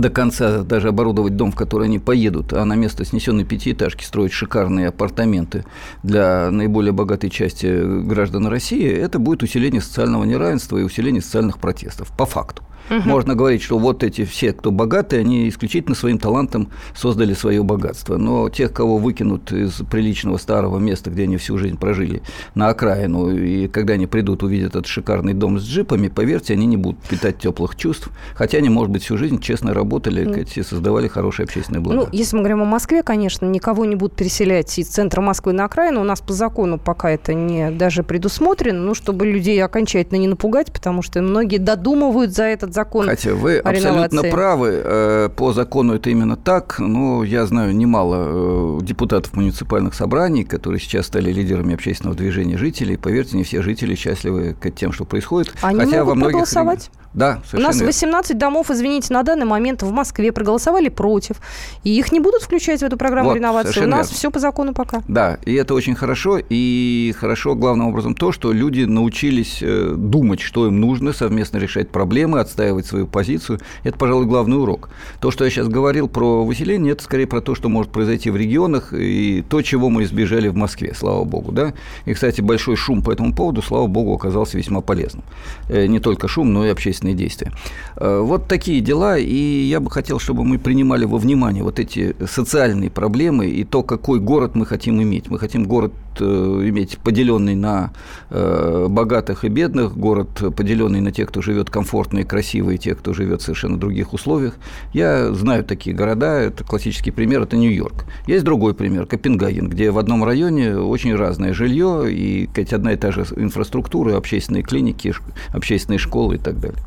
до 0.00 0.10
конца 0.10 0.62
даже 0.62 0.88
оборудовать 0.88 1.36
дом, 1.36 1.52
в 1.52 1.56
который 1.56 1.86
они 1.86 1.98
поедут, 1.98 2.52
а 2.52 2.64
на 2.64 2.74
место 2.74 3.04
снесенной 3.04 3.44
пятиэтажки 3.44 4.04
строить 4.04 4.32
шикарные 4.32 4.88
апартаменты 4.88 5.64
для 6.02 6.50
наиболее 6.50 6.92
богатой 6.92 7.30
части 7.30 8.02
граждан 8.04 8.46
России, 8.46 8.88
это 8.88 9.18
будет 9.18 9.42
усиление 9.42 9.80
социального 9.80 10.24
неравенства 10.24 10.78
и 10.78 10.82
усиление 10.82 11.22
социальных 11.22 11.58
протестов, 11.58 12.08
по 12.16 12.26
факту. 12.26 12.62
Угу. 12.90 13.08
Можно 13.08 13.34
говорить, 13.34 13.62
что 13.62 13.78
вот 13.78 14.02
эти 14.02 14.24
все, 14.24 14.52
кто 14.52 14.70
богатые, 14.70 15.20
они 15.20 15.48
исключительно 15.48 15.94
своим 15.94 16.18
талантом 16.18 16.68
создали 16.94 17.34
свое 17.34 17.62
богатство. 17.62 18.16
Но 18.16 18.48
тех, 18.48 18.72
кого 18.72 18.98
выкинут 18.98 19.52
из 19.52 19.74
приличного 19.90 20.36
старого 20.38 20.78
места, 20.78 21.10
где 21.10 21.22
они 21.22 21.36
всю 21.36 21.56
жизнь 21.56 21.78
прожили, 21.78 22.22
на 22.54 22.68
окраину, 22.68 23.30
и 23.30 23.68
когда 23.68 23.94
они 23.94 24.06
придут, 24.06 24.42
увидят 24.42 24.70
этот 24.70 24.86
шикарный 24.86 25.34
дом 25.34 25.58
с 25.58 25.64
джипами, 25.64 26.08
поверьте, 26.08 26.54
они 26.54 26.66
не 26.66 26.76
будут 26.76 27.00
питать 27.02 27.38
теплых 27.38 27.76
чувств, 27.76 28.10
хотя 28.34 28.58
они, 28.58 28.68
может 28.68 28.90
быть, 28.90 29.04
всю 29.04 29.16
жизнь 29.16 29.40
честно 29.40 29.72
работали 29.72 30.26
mm. 30.26 30.48
и 30.56 30.62
создавали 30.62 31.08
хорошее 31.08 31.44
общественное 31.44 31.80
благо. 31.80 32.00
Ну, 32.00 32.08
если 32.12 32.36
мы 32.36 32.42
говорим 32.42 32.62
о 32.62 32.66
Москве, 32.66 33.02
конечно, 33.02 33.46
никого 33.46 33.84
не 33.84 33.96
будут 33.96 34.16
переселять 34.16 34.76
из 34.78 34.88
центра 34.88 35.20
Москвы 35.20 35.52
на 35.52 35.64
окраину. 35.64 36.00
У 36.00 36.04
нас 36.04 36.20
по 36.20 36.32
закону 36.32 36.78
пока 36.78 37.10
это 37.10 37.34
не 37.34 37.70
даже 37.70 38.02
предусмотрено, 38.02 38.80
ну, 38.80 38.94
чтобы 38.94 39.26
людей 39.26 39.62
окончательно 39.62 40.18
не 40.18 40.28
напугать, 40.28 40.72
потому 40.72 41.02
что 41.02 41.22
многие 41.22 41.58
додумывают 41.58 42.32
за 42.32 42.44
этот 42.44 42.74
закон 42.74 42.79
Хотя 43.08 43.34
вы 43.34 43.58
абсолютно 43.58 44.22
правы. 44.22 44.82
Э, 44.84 45.28
по 45.34 45.52
закону 45.52 45.94
это 45.94 46.10
именно 46.10 46.36
так. 46.36 46.78
Но 46.78 47.24
я 47.24 47.46
знаю 47.46 47.74
немало 47.74 48.78
э, 48.80 48.82
депутатов 48.82 49.34
муниципальных 49.34 49.94
собраний, 49.94 50.44
которые 50.44 50.80
сейчас 50.80 51.06
стали 51.06 51.32
лидерами 51.32 51.74
общественного 51.74 52.16
движения 52.16 52.56
жителей. 52.56 52.96
Поверьте, 52.96 53.36
не 53.36 53.44
все 53.44 53.62
жители 53.62 53.94
счастливы 53.94 54.56
к 54.58 54.70
тем, 54.70 54.92
что 54.92 55.04
происходит. 55.04 55.52
Они 55.62 55.80
Хотя 55.80 55.98
могут 55.98 56.08
во 56.08 56.14
многих 56.14 56.32
проголосовать? 56.32 56.90
Да, 57.12 57.40
У 57.52 57.58
нас 57.58 57.80
18 57.80 58.30
верно. 58.30 58.40
домов, 58.40 58.70
извините, 58.70 59.12
на 59.12 59.24
данный 59.24 59.44
момент 59.44 59.82
в 59.82 59.90
Москве 59.90 60.30
проголосовали 60.30 60.88
против. 60.88 61.36
И 61.82 61.98
их 61.98 62.12
не 62.12 62.20
будут 62.20 62.42
включать 62.42 62.80
в 62.80 62.84
эту 62.84 62.96
программу 62.96 63.30
вот, 63.30 63.36
реновации. 63.36 63.80
У 63.80 63.88
нас 63.88 64.06
верно. 64.06 64.16
все 64.16 64.30
по 64.30 64.38
закону 64.38 64.74
пока. 64.74 65.02
Да, 65.08 65.38
и 65.44 65.54
это 65.54 65.74
очень 65.74 65.96
хорошо. 65.96 66.38
И 66.48 67.12
хорошо 67.18 67.56
главным 67.56 67.88
образом 67.88 68.14
то, 68.14 68.30
что 68.30 68.52
люди 68.52 68.82
научились 68.82 69.58
э, 69.60 69.94
думать, 69.96 70.40
что 70.40 70.68
им 70.68 70.80
нужно, 70.80 71.12
совместно 71.12 71.58
решать 71.58 71.90
проблемы, 71.90 72.38
отстаивать 72.38 72.59
свою 72.86 73.06
позицию. 73.06 73.60
Это, 73.84 73.98
пожалуй, 73.98 74.26
главный 74.26 74.58
урок. 74.58 74.90
То, 75.20 75.30
что 75.30 75.44
я 75.44 75.50
сейчас 75.50 75.68
говорил 75.68 76.08
про 76.08 76.44
выселение, 76.44 76.92
это 76.92 77.04
скорее 77.04 77.26
про 77.26 77.40
то, 77.40 77.54
что 77.54 77.68
может 77.68 77.92
произойти 77.92 78.30
в 78.30 78.36
регионах, 78.36 78.92
и 78.92 79.44
то, 79.48 79.62
чего 79.62 79.88
мы 79.88 80.04
избежали 80.04 80.48
в 80.48 80.56
Москве, 80.56 80.92
слава 80.94 81.24
богу. 81.24 81.52
Да? 81.52 81.72
И, 82.04 82.14
кстати, 82.14 82.40
большой 82.40 82.76
шум 82.76 83.02
по 83.02 83.10
этому 83.10 83.34
поводу, 83.34 83.62
слава 83.62 83.86
богу, 83.86 84.14
оказался 84.14 84.58
весьма 84.58 84.80
полезным. 84.80 85.24
Э, 85.68 85.86
не 85.86 86.00
только 86.00 86.28
шум, 86.28 86.52
но 86.52 86.66
и 86.66 86.68
общественные 86.68 87.14
действия. 87.14 87.52
Э, 87.96 88.20
вот 88.20 88.48
такие 88.48 88.80
дела. 88.80 89.18
И 89.18 89.68
я 89.68 89.80
бы 89.80 89.90
хотел, 89.90 90.18
чтобы 90.18 90.44
мы 90.44 90.58
принимали 90.58 91.04
во 91.04 91.18
внимание 91.18 91.62
вот 91.62 91.78
эти 91.78 92.14
социальные 92.26 92.90
проблемы 92.90 93.46
и 93.46 93.64
то, 93.64 93.82
какой 93.82 94.20
город 94.20 94.54
мы 94.54 94.66
хотим 94.66 95.02
иметь. 95.02 95.28
Мы 95.30 95.38
хотим 95.38 95.64
город 95.64 95.92
э, 96.20 96.24
иметь 96.24 96.98
поделенный 96.98 97.54
на 97.54 97.90
богатых 98.30 99.44
и 99.44 99.48
бедных, 99.48 99.96
город 99.96 100.28
поделенный 100.56 101.00
на 101.00 101.12
тех, 101.12 101.28
кто 101.28 101.42
живет 101.42 101.70
комфортно 101.70 102.20
и 102.20 102.24
красиво, 102.24 102.49
и 102.58 102.78
тех, 102.78 102.98
кто 102.98 103.12
живет 103.12 103.40
в 103.40 103.44
совершенно 103.44 103.78
других 103.78 104.12
условиях. 104.12 104.54
Я 104.92 105.32
знаю 105.32 105.64
такие 105.64 105.94
города, 105.94 106.40
это 106.40 106.64
классический 106.64 107.10
пример, 107.10 107.42
это 107.42 107.56
Нью-Йорк. 107.56 108.04
Есть 108.26 108.44
другой 108.44 108.74
пример, 108.74 109.06
Копенгаген, 109.06 109.68
где 109.68 109.90
в 109.90 109.98
одном 109.98 110.24
районе 110.24 110.76
очень 110.76 111.14
разное 111.14 111.52
жилье 111.52 112.10
и 112.10 112.48
сказать, 112.50 112.72
одна 112.72 112.92
и 112.92 112.96
та 112.96 113.12
же 113.12 113.24
инфраструктура, 113.36 114.16
общественные 114.16 114.62
клиники, 114.62 115.14
общественные 115.52 115.98
школы 115.98 116.36
и 116.36 116.38
так 116.38 116.58
далее. 116.60 116.80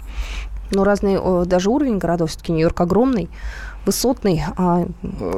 Но 0.71 0.83
разный 0.83 1.19
даже 1.45 1.69
уровень 1.69 1.97
городов, 1.99 2.31
все-таки 2.31 2.51
Нью-Йорк 2.51 2.81
огромный 2.81 3.29
высотный, 3.85 4.43
а 4.57 4.85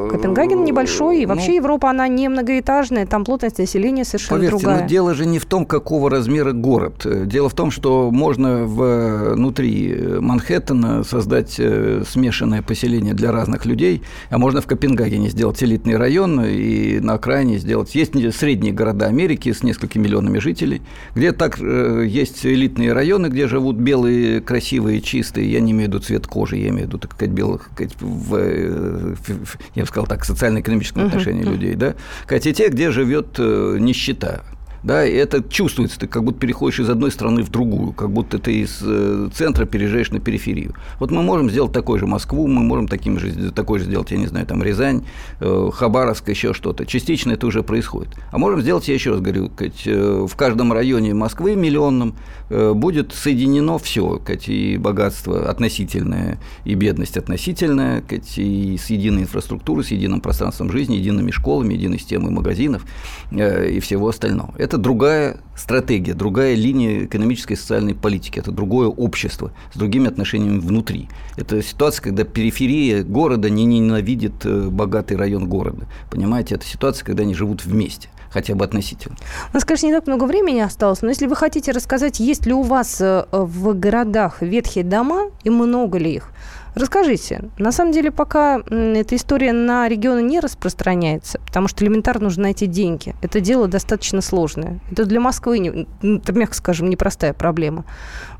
Копенгаген 0.09 0.63
небольшой, 0.63 1.21
и 1.21 1.25
вообще 1.25 1.49
ну, 1.49 1.55
Европа, 1.55 1.89
она 1.89 2.07
не 2.07 2.29
многоэтажная, 2.29 3.05
там 3.05 3.25
плотность 3.25 3.57
населения 3.57 4.05
совершенно 4.05 4.39
поверьте, 4.39 4.57
другая. 4.57 4.81
Но 4.81 4.87
дело 4.87 5.13
же 5.13 5.25
не 5.25 5.39
в 5.39 5.45
том, 5.45 5.65
какого 5.65 6.09
размера 6.09 6.51
город. 6.51 7.05
Дело 7.27 7.49
в 7.49 7.53
том, 7.53 7.71
что 7.71 8.11
можно 8.11 8.65
внутри 8.65 9.95
Манхэттена 10.19 11.03
создать 11.03 11.55
э, 11.57 12.03
смешанное 12.07 12.61
поселение 12.61 13.13
для 13.13 13.31
разных 13.31 13.65
людей, 13.65 14.03
а 14.29 14.37
можно 14.37 14.61
в 14.61 14.67
Копенгагене 14.67 15.29
сделать 15.29 15.61
элитный 15.63 15.97
район 15.97 16.43
и 16.45 16.99
на 16.99 17.13
окраине 17.13 17.57
сделать... 17.57 17.95
Есть 17.95 18.13
средние 18.35 18.73
города 18.73 19.07
Америки 19.07 19.51
с 19.51 19.63
несколькими 19.63 20.03
миллионами 20.03 20.39
жителей, 20.39 20.81
где 21.15 21.31
так 21.31 21.59
э, 21.59 22.05
есть 22.07 22.45
элитные 22.45 22.93
районы, 22.93 23.27
где 23.27 23.47
живут 23.47 23.77
белые, 23.77 24.41
красивые, 24.41 25.01
чистые, 25.01 25.51
я 25.51 25.59
не 25.59 25.71
имею 25.71 25.89
в 25.89 25.93
виду 25.93 25.99
цвет 25.99 26.27
кожи, 26.27 26.57
я 26.57 26.69
имею 26.69 26.85
в 26.85 26.87
виду, 26.87 26.97
так 26.99 27.13
сказать, 27.13 27.33
белых, 27.33 27.69
в 27.99 28.34
я 28.37 29.83
бы 29.83 29.87
сказал 29.87 30.07
так, 30.07 30.25
социально-экономическом 30.25 31.03
uh-huh, 31.03 31.07
отношении 31.07 31.43
uh-huh. 31.43 31.51
людей, 31.51 31.75
да, 31.75 31.95
хотя 32.27 32.51
те, 32.53 32.69
где 32.69 32.91
живет 32.91 33.35
э, 33.37 33.77
нищета, 33.79 34.43
да, 34.85 35.03
и 35.03 35.13
это 35.13 35.43
чувствуется, 35.43 35.99
ты 35.99 36.07
как 36.07 36.23
будто 36.23 36.39
переходишь 36.39 36.79
из 36.79 36.89
одной 36.89 37.11
страны 37.11 37.41
в 37.41 37.49
другую, 37.49 37.91
как 37.91 38.11
будто 38.11 38.37
ты 38.37 38.61
из 38.61 38.81
э, 38.83 39.29
центра 39.33 39.65
переезжаешь 39.65 40.11
на 40.11 40.19
периферию. 40.19 40.75
Вот 40.99 41.09
мы 41.09 41.23
можем 41.23 41.49
сделать 41.49 41.71
такой 41.71 41.97
же 41.97 42.05
Москву, 42.05 42.45
мы 42.45 42.61
можем 42.61 42.87
таким 42.87 43.17
же, 43.17 43.51
такой 43.51 43.79
же 43.79 43.85
сделать, 43.85 44.11
я 44.11 44.17
не 44.17 44.27
знаю, 44.27 44.45
там 44.45 44.61
Рязань, 44.61 45.03
э, 45.39 45.69
Хабаровск, 45.73 46.29
еще 46.29 46.53
что-то. 46.53 46.85
Частично 46.85 47.31
это 47.31 47.47
уже 47.47 47.63
происходит. 47.63 48.13
А 48.31 48.37
можем 48.37 48.61
сделать, 48.61 48.87
я 48.87 48.93
еще 48.93 49.09
раз 49.09 49.21
говорю, 49.21 49.49
э, 49.57 50.25
в 50.29 50.35
каждом 50.35 50.71
районе 50.71 51.15
Москвы 51.15 51.55
миллионном 51.55 52.15
будет 52.47 53.11
соединено 53.11 53.79
все, 53.79 54.21
и 54.45 54.77
богатство 54.77 55.49
относительное, 55.49 56.37
и 56.63 56.75
бедность 56.75 57.17
относительная, 57.17 58.03
и 58.37 58.77
с 58.77 58.91
единой 58.91 59.23
инфраструктурой, 59.23 59.83
с 59.83 59.89
единым 59.89 60.21
пространством 60.21 60.71
жизни, 60.71 60.93
едиными 60.95 61.31
школами, 61.31 61.73
единой 61.73 61.97
системой 61.97 62.31
магазинов 62.31 62.85
и 63.31 63.79
всего 63.79 64.09
остального. 64.09 64.53
Это 64.59 64.74
это 64.75 64.83
другая 64.83 65.37
стратегия, 65.55 66.13
другая 66.13 66.53
линия 66.53 67.05
экономической 67.05 67.53
и 67.53 67.55
социальной 67.55 67.95
политики, 67.95 68.39
это 68.39 68.51
другое 68.51 68.87
общество 68.87 69.51
с 69.73 69.77
другими 69.77 70.09
отношениями 70.09 70.59
внутри. 70.59 71.07
Это 71.37 71.63
ситуация, 71.63 72.03
когда 72.03 72.25
периферия 72.25 73.03
города 73.03 73.49
не 73.49 73.63
ненавидит 73.63 74.45
э, 74.45 74.67
богатый 74.67 75.15
район 75.15 75.47
города. 75.47 75.87
Понимаете, 76.11 76.55
это 76.55 76.65
ситуация, 76.65 77.05
когда 77.05 77.23
они 77.23 77.33
живут 77.33 77.63
вместе 77.63 78.09
хотя 78.29 78.53
бы 78.53 78.65
относительно. 78.65 79.15
У 79.53 79.55
нас, 79.55 79.63
конечно, 79.63 79.87
не 79.87 79.93
так 79.93 80.07
много 80.07 80.25
времени 80.25 80.59
осталось, 80.59 81.01
но 81.01 81.07
если 81.07 81.25
вы 81.25 81.37
хотите 81.37 81.71
рассказать, 81.71 82.19
есть 82.19 82.45
ли 82.45 82.51
у 82.51 82.63
вас 82.63 82.99
э, 82.99 83.23
в 83.31 83.73
городах 83.79 84.41
ветхие 84.41 84.83
дома 84.83 85.31
и 85.45 85.49
много 85.49 85.97
ли 85.99 86.15
их, 86.15 86.31
Расскажите, 86.75 87.49
на 87.57 87.71
самом 87.71 87.93
деле 87.93 88.11
пока 88.11 88.59
эта 88.59 89.15
история 89.15 89.53
на 89.53 89.87
регионы 89.87 90.21
не 90.21 90.41
распространяется, 90.41 91.39
потому 91.39 91.69
что 91.69 91.85
элементарно 91.85 92.25
нужно 92.25 92.43
найти 92.43 92.65
деньги. 92.67 93.15
Это 93.21 93.39
дело 93.39 93.67
достаточно 93.69 94.19
сложное. 94.21 94.81
Это 94.91 95.05
для 95.05 95.21
Москвы, 95.21 95.59
не, 95.59 95.87
это, 96.01 96.33
мягко 96.33 96.53
скажем, 96.53 96.89
непростая 96.89 97.33
проблема. 97.33 97.85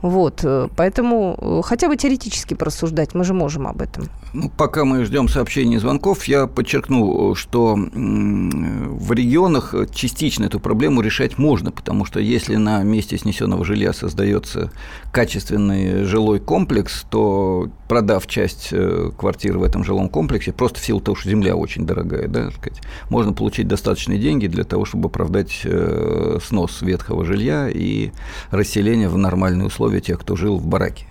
Вот, 0.06 0.42
э, 0.44 0.68
поэтому 0.76 1.36
э, 1.42 1.62
хотя 1.64 1.88
бы 1.88 1.98
теоретически 1.98 2.54
порассуждать 2.54 3.16
мы 3.16 3.24
же 3.24 3.34
можем 3.34 3.66
об 3.66 3.82
этом. 3.82 4.08
Ну, 4.34 4.52
пока 4.56 4.86
мы 4.86 5.04
ждем 5.04 5.28
сообщений 5.28 5.78
и 5.78 5.80
звонков, 5.80 6.26
я 6.26 6.46
подчеркну, 6.46 7.34
что 7.34 7.76
в 7.76 9.12
регионах 9.14 9.74
частично 9.96 10.46
эту 10.46 10.60
проблему 10.60 11.02
решать 11.02 11.40
можно, 11.40 11.72
потому 11.72 12.06
что 12.06 12.20
если 12.20 12.58
на 12.58 12.84
месте 12.84 13.18
снесенного 13.18 13.66
жилья 13.66 13.94
создается 13.94 14.72
качественный 15.12 16.04
жилой 16.04 16.40
комплекс, 16.40 17.06
то 17.10 17.70
продав 17.88 18.28
часть 18.28 18.70
э, 18.72 19.12
квартир 19.18 19.58
в 19.58 19.64
этом 19.64 19.84
жилом 19.84 20.10
комплексе, 20.10 20.52
просто 20.52 20.80
в 20.80 20.86
силу 20.86 21.00
того, 21.00 21.16
что 21.16 21.30
земля 21.30 21.56
очень 21.56 21.86
дорогая, 21.86 22.28
да, 22.28 22.52
сказать, 22.52 22.82
можно 23.10 23.34
получить 23.34 23.68
достаточные 23.68 24.20
деньги 24.20 24.48
для 24.48 24.66
того, 24.66 24.86
чтобы 24.86 25.08
оправдать 25.08 25.62
э, 25.64 26.40
снос 26.44 26.82
ветхого 26.82 27.26
жилья 27.26 27.70
и 27.70 28.12
расселение 28.52 29.10
в 29.10 29.18
нормальные 29.18 29.68
условия 29.68 29.95
тех, 30.02 30.20
кто 30.20 30.36
жил 30.36 30.58
в 30.58 30.66
бараке. 30.66 31.06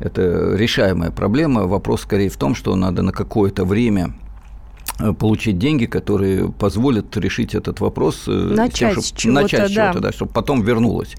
Это 0.00 0.54
решаемая 0.54 1.10
проблема. 1.10 1.66
Вопрос 1.66 2.02
скорее 2.02 2.28
в 2.28 2.36
том, 2.36 2.54
что 2.54 2.74
надо 2.76 3.02
на 3.02 3.12
какое-то 3.12 3.64
время 3.64 4.14
получить 5.18 5.58
деньги, 5.58 5.86
которые 5.86 6.50
позволят 6.50 7.16
решить 7.16 7.54
этот 7.54 7.80
вопрос. 7.80 8.24
Э, 8.26 8.30
начать 8.30 8.94
тем, 8.94 9.02
чтобы, 9.02 9.34
начать 9.34 9.74
да. 9.74 9.92
чего-то, 9.92 10.00
да, 10.00 10.12
чтобы 10.12 10.32
потом 10.32 10.62
вернулось. 10.62 11.14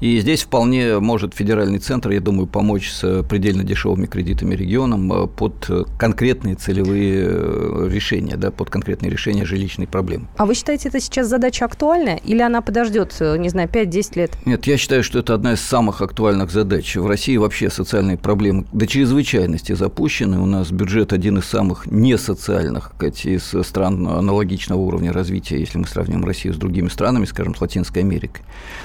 И 0.00 0.18
здесь 0.20 0.42
вполне 0.42 0.98
может 0.98 1.34
федеральный 1.34 1.78
центр, 1.78 2.10
я 2.10 2.20
думаю, 2.20 2.46
помочь 2.46 2.90
с 2.90 3.22
предельно 3.24 3.64
дешевыми 3.64 4.06
кредитами 4.06 4.54
регионам 4.54 5.12
э, 5.12 5.26
под 5.26 5.70
конкретные 5.98 6.54
целевые 6.54 7.88
решения, 7.90 8.36
да, 8.36 8.50
под 8.50 8.70
конкретные 8.70 9.10
решения 9.10 9.44
жилищной 9.44 9.86
проблемы. 9.86 10.28
А 10.36 10.46
вы 10.46 10.54
считаете, 10.54 10.88
это 10.88 11.00
сейчас 11.00 11.28
задача 11.28 11.64
актуальная 11.64 12.16
или 12.16 12.40
она 12.40 12.62
подождет, 12.62 13.14
не 13.20 13.48
знаю, 13.48 13.68
5-10 13.68 14.18
лет? 14.18 14.38
Нет, 14.46 14.66
я 14.66 14.78
считаю, 14.78 15.02
что 15.02 15.18
это 15.18 15.34
одна 15.34 15.52
из 15.52 15.60
самых 15.60 16.00
актуальных 16.00 16.50
задач. 16.50 16.96
В 16.96 17.06
России 17.06 17.36
вообще 17.36 17.70
социальные 17.70 18.16
проблемы 18.16 18.64
до 18.72 18.86
чрезвычайности 18.86 19.72
запущены. 19.72 20.38
У 20.40 20.46
нас 20.46 20.70
бюджет 20.70 21.12
один 21.12 21.38
из 21.38 21.44
самых 21.44 21.86
несоциальных, 21.86 22.92
сказать, 23.18 23.26
из 23.26 23.66
стран 23.66 24.06
аналогичного 24.06 24.78
уровня 24.78 25.12
развития, 25.12 25.58
если 25.58 25.78
мы 25.78 25.86
сравним 25.86 26.24
Россию 26.24 26.54
с 26.54 26.56
другими 26.56 26.88
странами, 26.88 27.24
скажем, 27.24 27.54
с 27.54 27.60
Латинской 27.60 28.02
Америкой. 28.02 28.44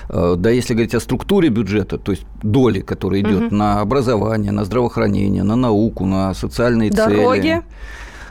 Э, 0.09 0.35
да, 0.37 0.49
если 0.49 0.73
говорить 0.73 0.95
о 0.95 0.99
структуре 0.99 1.49
бюджета, 1.49 1.97
то 1.97 2.11
есть 2.11 2.25
доли, 2.41 2.81
которая 2.81 3.21
идет 3.21 3.47
угу. 3.47 3.55
на 3.55 3.81
образование, 3.81 4.51
на 4.51 4.65
здравоохранение, 4.65 5.43
на 5.43 5.55
науку, 5.55 6.05
на 6.05 6.33
социальные 6.33 6.91
Дороги. 6.91 7.41
цели. 7.41 7.63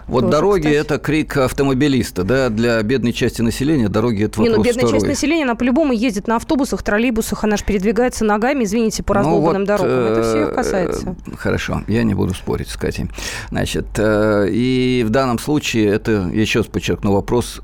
Вот 0.07 0.23
Тоже, 0.23 0.33
дороги 0.33 0.61
кстати. 0.61 0.77
это 0.77 0.99
крик 0.99 1.37
автомобилиста, 1.37 2.25
да, 2.25 2.49
для 2.49 2.83
бедной 2.83 3.13
части 3.13 3.43
населения 3.43 3.89
дороги 3.89 4.25
это 4.25 4.41
вопрос 4.41 4.49
Не, 4.49 4.57
ну 4.57 4.63
бедная 4.63 4.85
второй. 4.85 5.01
часть 5.01 5.07
населения, 5.07 5.45
она 5.45 5.55
по-любому 5.55 5.93
ездит 5.93 6.27
на 6.27 6.37
автобусах, 6.37 6.83
троллейбусах, 6.83 7.45
она 7.45 7.57
же 7.57 7.65
передвигается 7.65 8.25
ногами, 8.25 8.65
извините, 8.65 9.03
по 9.03 9.15
раздолбанным 9.15 9.65
ну, 9.65 9.73
вот, 9.73 9.79
дорогам. 9.79 10.13
Это 10.13 10.23
все 10.23 10.43
их 10.43 10.49
э, 10.49 10.55
касается. 10.55 11.17
Хорошо, 11.37 11.83
я 11.87 12.03
не 12.03 12.15
буду 12.15 12.35
спорить 12.35 12.69
с 12.69 12.77
Катей. 12.77 13.07
Значит, 13.51 13.87
э, 13.97 14.49
и 14.51 15.05
в 15.07 15.11
данном 15.11 15.39
случае 15.39 15.89
это, 15.89 16.31
еще 16.33 16.61
раз 16.61 16.69
подчеркну, 16.69 17.13
вопрос 17.13 17.61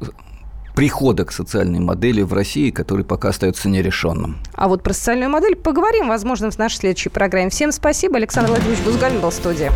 прихода 0.79 1.25
к 1.25 1.33
социальной 1.33 1.81
модели 1.81 2.23
в 2.23 2.33
России, 2.33 2.71
который 2.71 3.05
пока 3.05 3.31
остается 3.31 3.69
нерешенным. 3.69 4.39
А 4.55 4.69
вот 4.69 4.85
про 4.85 4.93
социальную 4.93 5.29
модель 5.29 5.57
поговорим, 5.57 6.07
возможно, 6.07 6.53
в 6.53 6.59
нашей 6.59 6.77
следующей 6.77 7.09
программе. 7.09 7.51
Всем 7.51 7.73
спасибо. 7.73 8.17
Александр 8.17 8.51
Владимирович 8.51 8.85
Бузгалин 8.85 9.21
был 9.21 9.31
в 9.31 9.35
студии. 9.35 9.73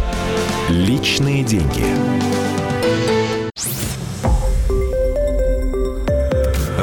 Личные 0.68 1.42
деньги. 1.42 1.84